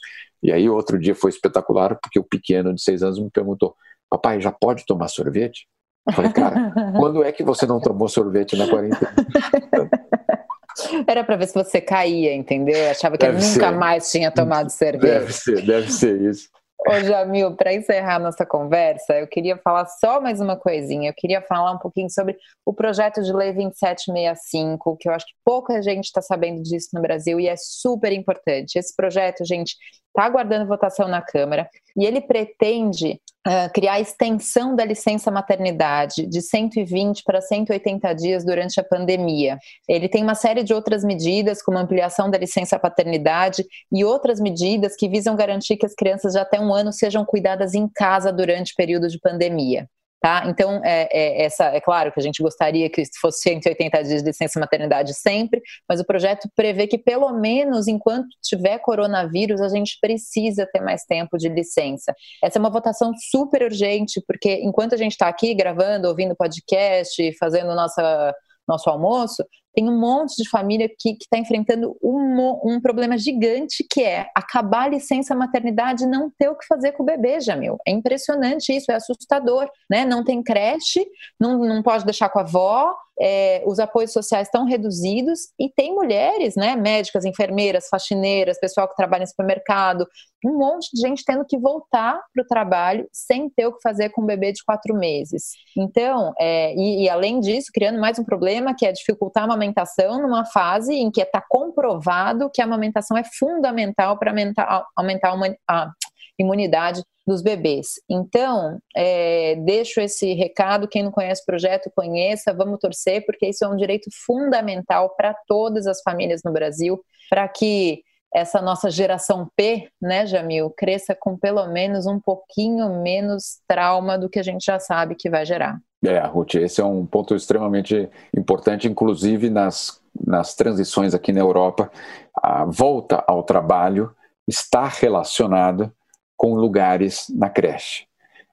E 0.43 0.51
aí, 0.51 0.69
outro 0.69 0.99
dia 0.99 1.15
foi 1.15 1.29
espetacular, 1.31 1.97
porque 1.99 2.19
o 2.19 2.23
pequeno 2.23 2.73
de 2.73 2.81
seis 2.81 3.01
anos 3.01 3.19
me 3.19 3.31
perguntou: 3.31 3.75
Papai, 4.09 4.41
já 4.41 4.51
pode 4.51 4.85
tomar 4.85 5.07
sorvete? 5.07 5.67
Eu 6.07 6.13
falei, 6.13 6.31
cara, 6.31 6.71
quando 6.99 7.23
é 7.23 7.31
que 7.31 7.43
você 7.43 7.65
não 7.65 7.79
tomou 7.79 8.07
sorvete 8.07 8.55
na 8.55 8.67
quarentena? 8.67 9.13
Era 11.05 11.23
para 11.23 11.35
ver 11.35 11.47
se 11.47 11.53
você 11.53 11.81
caía, 11.81 12.33
entendeu? 12.33 12.75
Eu 12.75 12.91
achava 12.91 13.17
que 13.17 13.25
deve 13.25 13.45
nunca 13.45 13.69
ser. 13.69 13.71
mais 13.71 14.11
tinha 14.11 14.31
tomado 14.31 14.69
cerveja. 14.69 15.19
Deve 15.19 15.33
ser, 15.33 15.65
deve 15.65 15.91
ser 15.91 16.21
isso. 16.21 16.49
Ô, 16.87 16.99
Jamil, 16.99 17.55
para 17.55 17.73
encerrar 17.73 18.17
nossa 18.17 18.43
conversa, 18.43 19.13
eu 19.13 19.27
queria 19.27 19.55
falar 19.55 19.85
só 19.85 20.19
mais 20.19 20.41
uma 20.41 20.57
coisinha. 20.57 21.11
Eu 21.11 21.13
queria 21.15 21.39
falar 21.39 21.71
um 21.73 21.77
pouquinho 21.77 22.09
sobre 22.09 22.35
o 22.65 22.73
projeto 22.73 23.21
de 23.21 23.31
lei 23.31 23.53
2765, 23.53 24.97
que 24.99 25.07
eu 25.07 25.13
acho 25.13 25.27
que 25.27 25.33
pouca 25.45 25.79
gente 25.83 26.05
está 26.05 26.23
sabendo 26.23 26.63
disso 26.63 26.89
no 26.93 27.01
Brasil 27.01 27.39
e 27.39 27.47
é 27.47 27.55
super 27.55 28.11
importante. 28.11 28.79
Esse 28.79 28.95
projeto, 28.95 29.45
gente, 29.45 29.75
está 30.11 30.25
aguardando 30.25 30.67
votação 30.67 31.07
na 31.07 31.21
Câmara 31.21 31.67
e 31.97 32.05
ele 32.05 32.21
pretende 32.21 33.19
uh, 33.47 33.71
criar 33.73 33.93
a 33.93 33.99
extensão 33.99 34.75
da 34.75 34.85
licença 34.85 35.31
maternidade 35.31 36.27
de 36.27 36.41
120 36.41 37.23
para 37.23 37.41
180 37.41 38.13
dias 38.13 38.45
durante 38.45 38.79
a 38.79 38.83
pandemia. 38.83 39.57
Ele 39.87 40.07
tem 40.07 40.23
uma 40.23 40.35
série 40.35 40.63
de 40.63 40.73
outras 40.73 41.03
medidas, 41.03 41.61
como 41.61 41.77
ampliação 41.77 42.29
da 42.29 42.37
licença 42.37 42.77
paternidade 42.77 43.65
e 43.91 44.03
outras 44.03 44.39
medidas 44.39 44.95
que 44.95 45.09
visam 45.09 45.35
garantir 45.35 45.77
que 45.77 45.85
as 45.85 45.95
crianças 45.95 46.33
de 46.33 46.39
até 46.39 46.59
um 46.59 46.73
ano 46.73 46.91
sejam 46.91 47.25
cuidadas 47.25 47.73
em 47.73 47.87
casa 47.87 48.31
durante 48.31 48.73
o 48.73 48.75
período 48.75 49.07
de 49.07 49.19
pandemia. 49.19 49.87
Tá? 50.21 50.43
Então, 50.45 50.79
é, 50.83 51.09
é, 51.11 51.45
essa, 51.45 51.65
é 51.65 51.81
claro 51.81 52.11
que 52.11 52.19
a 52.19 52.23
gente 52.23 52.43
gostaria 52.43 52.87
que 52.91 53.01
fosse 53.19 53.41
180 53.41 54.03
dias 54.03 54.21
de 54.21 54.29
licença 54.29 54.59
maternidade 54.59 55.15
sempre, 55.15 55.59
mas 55.89 55.99
o 55.99 56.05
projeto 56.05 56.47
prevê 56.55 56.85
que, 56.85 56.99
pelo 56.99 57.33
menos 57.33 57.87
enquanto 57.87 58.27
tiver 58.39 58.77
coronavírus, 58.77 59.59
a 59.61 59.67
gente 59.67 59.97
precisa 59.99 60.69
ter 60.71 60.79
mais 60.79 61.05
tempo 61.05 61.39
de 61.39 61.49
licença. 61.49 62.13
Essa 62.43 62.59
é 62.59 62.61
uma 62.61 62.69
votação 62.69 63.11
super 63.31 63.63
urgente, 63.63 64.21
porque 64.27 64.59
enquanto 64.61 64.93
a 64.93 64.97
gente 64.97 65.13
está 65.13 65.27
aqui 65.27 65.55
gravando, 65.55 66.07
ouvindo 66.07 66.35
podcast, 66.35 67.35
fazendo 67.39 67.73
nossa, 67.73 68.35
nosso 68.67 68.91
almoço, 68.91 69.43
tem 69.73 69.89
um 69.89 69.99
monte 69.99 70.35
de 70.35 70.49
família 70.49 70.89
que 70.89 71.17
está 71.19 71.37
enfrentando 71.37 71.97
um, 72.01 72.59
um, 72.63 72.81
problema 72.81 73.17
gigante 73.17 73.85
que 73.89 74.03
é 74.03 74.27
acabar 74.35 74.83
a 74.83 74.89
licença 74.89 75.35
maternidade 75.35 76.03
e 76.03 76.07
não 76.07 76.29
ter 76.29 76.49
o 76.49 76.55
que 76.55 76.65
fazer 76.65 76.91
com 76.93 77.03
o 77.03 77.05
bebê, 77.05 77.39
Jamil. 77.39 77.77
É 77.87 77.91
impressionante 77.91 78.75
isso, 78.75 78.91
é 78.91 78.95
assustador, 78.95 79.69
né? 79.89 80.05
Não 80.05 80.23
tem 80.23 80.43
creche, 80.43 81.05
não, 81.39 81.59
não 81.59 81.81
pode 81.81 82.05
deixar 82.05 82.29
com 82.29 82.39
a 82.39 82.41
avó, 82.41 82.95
é, 83.19 83.63
os 83.65 83.79
apoios 83.79 84.11
sociais 84.11 84.47
estão 84.47 84.65
reduzidos 84.65 85.49
e 85.59 85.69
tem 85.69 85.93
mulheres, 85.93 86.55
né, 86.55 86.75
médicas, 86.75 87.25
enfermeiras, 87.25 87.87
faxineiras, 87.89 88.59
pessoal 88.59 88.87
que 88.87 88.95
trabalha 88.95 89.23
em 89.23 89.27
supermercado, 89.27 90.07
um 90.45 90.57
monte 90.57 90.89
de 90.93 91.01
gente 91.01 91.23
tendo 91.23 91.45
que 91.45 91.57
voltar 91.57 92.19
para 92.33 92.43
o 92.43 92.47
trabalho 92.47 93.07
sem 93.11 93.49
ter 93.49 93.67
o 93.67 93.73
que 93.73 93.81
fazer 93.81 94.09
com 94.09 94.23
um 94.23 94.25
bebê 94.25 94.51
de 94.51 94.63
quatro 94.63 94.95
meses. 94.95 95.51
Então, 95.77 96.33
é, 96.39 96.73
e, 96.75 97.03
e, 97.03 97.09
além 97.09 97.39
disso, 97.39 97.69
criando 97.73 97.99
mais 97.99 98.17
um 98.17 98.23
problema 98.23 98.75
que 98.75 98.85
é 98.85 98.91
dificultar 98.91 99.43
a 99.43 99.45
amamentação 99.45 100.21
numa 100.21 100.45
fase 100.45 100.93
em 100.93 101.11
que 101.11 101.21
está 101.21 101.43
comprovado 101.47 102.49
que 102.51 102.61
a 102.61 102.65
amamentação 102.65 103.15
é 103.17 103.23
fundamental 103.37 104.17
para 104.17 104.31
aumentar, 104.31 104.85
aumentar 104.95 105.35
a 105.67 105.91
imunidade 106.39 107.03
dos 107.25 107.41
bebês. 107.41 107.93
Então, 108.09 108.79
é, 108.95 109.55
deixo 109.63 110.01
esse 110.01 110.33
recado. 110.33 110.87
Quem 110.87 111.03
não 111.03 111.11
conhece 111.11 111.41
o 111.41 111.45
projeto, 111.45 111.91
conheça, 111.95 112.53
vamos 112.53 112.79
torcer, 112.79 113.25
porque 113.25 113.47
isso 113.47 113.63
é 113.63 113.67
um 113.67 113.75
direito 113.75 114.09
fundamental 114.25 115.15
para 115.15 115.35
todas 115.47 115.87
as 115.87 116.01
famílias 116.01 116.41
no 116.43 116.51
Brasil, 116.51 116.99
para 117.29 117.47
que 117.47 118.01
essa 118.33 118.61
nossa 118.61 118.89
geração 118.89 119.49
P, 119.55 119.89
né, 120.01 120.25
Jamil, 120.25 120.69
cresça 120.69 121.15
com 121.19 121.37
pelo 121.37 121.67
menos 121.67 122.05
um 122.05 122.19
pouquinho 122.19 123.01
menos 123.01 123.59
trauma 123.67 124.17
do 124.17 124.29
que 124.29 124.39
a 124.39 124.43
gente 124.43 124.65
já 124.65 124.79
sabe 124.79 125.15
que 125.15 125.29
vai 125.29 125.45
gerar. 125.45 125.79
É, 126.03 126.19
Ruth, 126.25 126.55
esse 126.55 126.81
é 126.81 126.85
um 126.85 127.05
ponto 127.05 127.35
extremamente 127.35 128.09
importante, 128.35 128.87
inclusive 128.87 129.49
nas, 129.49 130.01
nas 130.25 130.55
transições 130.55 131.13
aqui 131.13 131.31
na 131.31 131.41
Europa. 131.41 131.91
A 132.33 132.65
volta 132.65 133.23
ao 133.27 133.43
trabalho 133.43 134.15
está 134.47 134.87
relacionada 134.87 135.93
com 136.41 136.55
lugares 136.55 137.27
na 137.29 137.51
creche, 137.51 138.07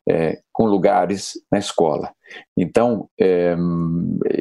é, 0.07 0.43
com 0.53 0.67
lugares 0.67 1.41
na 1.51 1.59
escola. 1.59 2.13
Então, 2.55 3.09
é, 3.19 3.57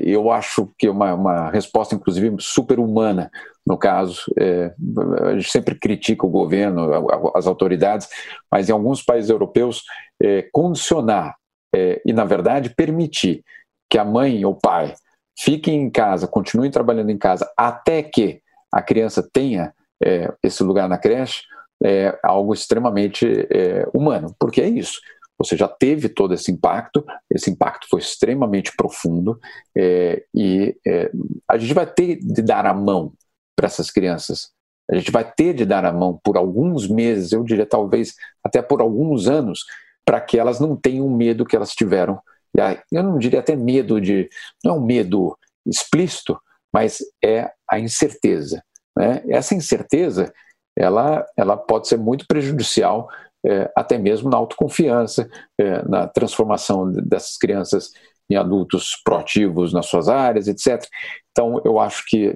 eu 0.03 0.29
acho 0.29 0.69
que 0.77 0.87
é 0.87 0.91
uma, 0.91 1.13
uma 1.13 1.49
resposta, 1.49 1.95
inclusive, 1.95 2.35
super 2.41 2.77
humana, 2.77 3.31
no 3.65 3.77
caso, 3.77 4.21
é, 4.37 4.73
a 5.21 5.35
gente 5.35 5.49
sempre 5.49 5.79
critica 5.79 6.25
o 6.25 6.29
governo, 6.29 6.89
as 7.33 7.47
autoridades, 7.47 8.09
mas 8.51 8.67
em 8.67 8.73
alguns 8.73 9.01
países 9.01 9.29
europeus, 9.29 9.81
é, 10.21 10.45
condicionar 10.51 11.37
é, 11.73 12.01
e, 12.05 12.11
na 12.11 12.25
verdade, 12.25 12.75
permitir 12.75 13.45
que 13.89 13.97
a 13.97 14.03
mãe 14.03 14.43
ou 14.43 14.55
pai 14.55 14.93
fiquem 15.39 15.83
em 15.83 15.89
casa, 15.89 16.27
continuem 16.27 16.69
trabalhando 16.69 17.11
em 17.11 17.17
casa 17.17 17.49
até 17.55 18.03
que 18.03 18.41
a 18.73 18.81
criança 18.81 19.25
tenha 19.31 19.73
esse 20.43 20.61
lugar 20.63 20.87
na 20.87 20.97
creche, 20.97 21.41
é 21.83 22.17
algo 22.23 22.53
extremamente 22.53 23.25
é, 23.51 23.87
humano, 23.93 24.35
porque 24.39 24.61
é 24.61 24.67
isso. 24.67 24.99
Você 25.37 25.55
já 25.55 25.67
teve 25.67 26.09
todo 26.09 26.33
esse 26.33 26.51
impacto, 26.51 27.05
esse 27.29 27.51
impacto 27.51 27.87
foi 27.89 27.99
extremamente 27.99 28.75
profundo, 28.75 29.39
é, 29.77 30.23
e 30.33 30.75
é, 30.85 31.11
a 31.47 31.57
gente 31.57 31.73
vai 31.73 31.85
ter 31.85 32.17
de 32.17 32.41
dar 32.41 32.65
a 32.65 32.73
mão 32.73 33.13
para 33.55 33.67
essas 33.67 33.91
crianças. 33.91 34.49
A 34.89 34.95
gente 34.95 35.11
vai 35.11 35.29
ter 35.29 35.53
de 35.53 35.65
dar 35.65 35.85
a 35.85 35.91
mão 35.91 36.19
por 36.23 36.37
alguns 36.37 36.87
meses, 36.87 37.31
eu 37.31 37.43
diria 37.43 37.65
talvez 37.65 38.15
até 38.43 38.61
por 38.61 38.81
alguns 38.81 39.27
anos, 39.27 39.63
para 40.05 40.21
que 40.21 40.39
elas 40.39 40.59
não 40.59 40.75
tenham 40.75 41.09
medo 41.09 41.45
que 41.45 41.55
elas 41.55 41.71
tiveram. 41.71 42.19
Eu 42.91 43.03
não 43.03 43.19
diria 43.19 43.39
até 43.39 43.55
medo 43.55 44.01
de. 44.01 44.29
Não 44.63 44.75
é 44.75 44.77
um 44.77 44.85
medo 44.85 45.37
explícito, 45.65 46.39
mas 46.73 46.99
é 47.23 47.51
a 47.69 47.77
incerteza. 47.77 48.63
Né? 48.97 49.21
Essa 49.29 49.53
incerteza 49.53 50.33
ela, 50.77 51.25
ela 51.35 51.57
pode 51.57 51.87
ser 51.87 51.97
muito 51.97 52.25
prejudicial 52.27 53.09
é, 53.45 53.71
até 53.75 53.97
mesmo 53.97 54.29
na 54.29 54.37
autoconfiança, 54.37 55.29
é, 55.59 55.87
na 55.87 56.07
transformação 56.07 56.91
dessas 56.91 57.37
crianças 57.37 57.91
em 58.29 58.35
adultos 58.35 58.99
proativos 59.05 59.73
nas 59.73 59.85
suas 59.85 60.09
áreas, 60.09 60.47
etc. 60.47 60.83
Então, 61.31 61.61
eu 61.63 61.79
acho 61.79 62.03
que 62.07 62.35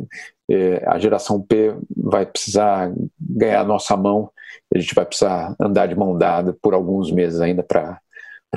é, 0.49 0.83
a 0.87 0.97
geração 0.97 1.41
P 1.41 1.75
vai 1.95 2.25
precisar 2.25 2.91
ganhar 3.19 3.65
nossa 3.65 3.95
mão, 3.97 4.31
a 4.73 4.79
gente 4.79 4.95
vai 4.95 5.05
precisar 5.05 5.55
andar 5.59 5.87
de 5.87 5.95
mão 5.95 6.17
dada 6.17 6.55
por 6.61 6.73
alguns 6.73 7.11
meses 7.11 7.41
ainda 7.41 7.63
para 7.63 7.99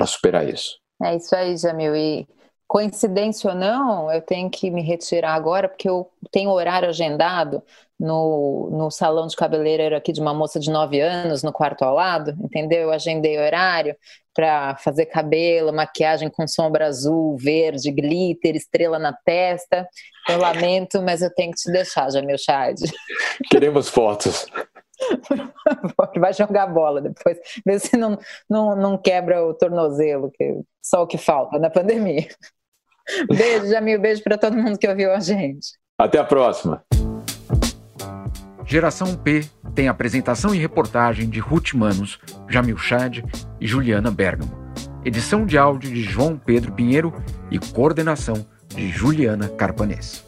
superar 0.05 0.47
isso. 0.47 0.77
É 1.03 1.15
isso 1.15 1.35
aí, 1.35 1.57
Jamil. 1.57 1.95
E 1.95 2.27
coincidência 2.75 3.51
ou 3.51 3.55
não, 3.55 4.11
eu 4.11 4.21
tenho 4.21 4.49
que 4.49 4.69
me 4.69 4.81
retirar 4.81 5.33
agora, 5.33 5.69
porque 5.69 5.87
eu 5.87 6.11
tenho 6.29 6.49
horário 6.49 6.89
agendado 6.89 7.63
no, 7.97 8.69
no 8.69 8.91
salão 8.91 9.27
de 9.27 9.35
cabeleireiro 9.37 9.95
aqui 9.95 10.11
de 10.11 10.19
uma 10.19 10.33
moça 10.33 10.59
de 10.59 10.69
9 10.69 10.99
anos, 10.99 11.41
no 11.41 11.53
quarto 11.53 11.83
ao 11.83 11.95
lado, 11.95 12.35
entendeu? 12.43 12.81
Eu 12.81 12.91
agendei 12.91 13.39
horário 13.39 13.95
para 14.33 14.75
fazer 14.75 15.05
cabelo, 15.05 15.71
maquiagem 15.71 16.29
com 16.29 16.45
sombra 16.45 16.87
azul, 16.87 17.37
verde, 17.37 17.89
glitter, 17.89 18.57
estrela 18.57 18.99
na 18.99 19.13
testa. 19.13 19.87
Eu 20.27 20.37
lamento, 20.37 21.01
mas 21.01 21.21
eu 21.21 21.33
tenho 21.33 21.51
que 21.51 21.57
te 21.57 21.71
deixar, 21.71 22.11
Jamil 22.11 22.37
Chad. 22.37 22.75
Queremos 23.49 23.87
fotos. 23.87 24.47
Vai 26.19 26.33
jogar 26.33 26.67
bola 26.67 26.99
depois, 26.99 27.37
ver 27.65 27.79
se 27.79 27.95
não, 27.95 28.19
não, 28.49 28.75
não 28.75 28.97
quebra 28.97 29.45
o 29.45 29.53
tornozelo, 29.53 30.29
que 30.29 30.59
só 30.81 31.03
o 31.03 31.07
que 31.07 31.17
falta 31.17 31.57
na 31.57 31.69
pandemia. 31.69 32.27
Beijo, 33.29 33.67
Jamil, 33.67 33.99
beijo 33.99 34.23
para 34.23 34.37
todo 34.37 34.57
mundo 34.57 34.77
que 34.77 34.87
ouviu 34.87 35.13
a 35.13 35.19
gente. 35.19 35.67
Até 35.97 36.19
a 36.19 36.23
próxima. 36.23 36.83
Geração 38.65 39.15
P 39.15 39.45
tem 39.75 39.87
apresentação 39.87 40.53
e 40.53 40.57
reportagem 40.57 41.29
de 41.29 41.39
Ruth 41.39 41.73
Manos, 41.73 42.19
Jamil 42.49 42.77
Chad 42.77 43.19
e 43.61 43.67
Juliana 43.67 44.09
Bergamo. 44.09 44.65
Edição 45.03 45.45
de 45.45 45.57
áudio 45.57 45.93
de 45.93 46.01
João 46.01 46.35
Pedro 46.35 46.71
Pinheiro 46.71 47.13
e 47.51 47.59
coordenação 47.59 48.45
de 48.69 48.89
Juliana 48.89 49.47
Carpanês. 49.49 50.25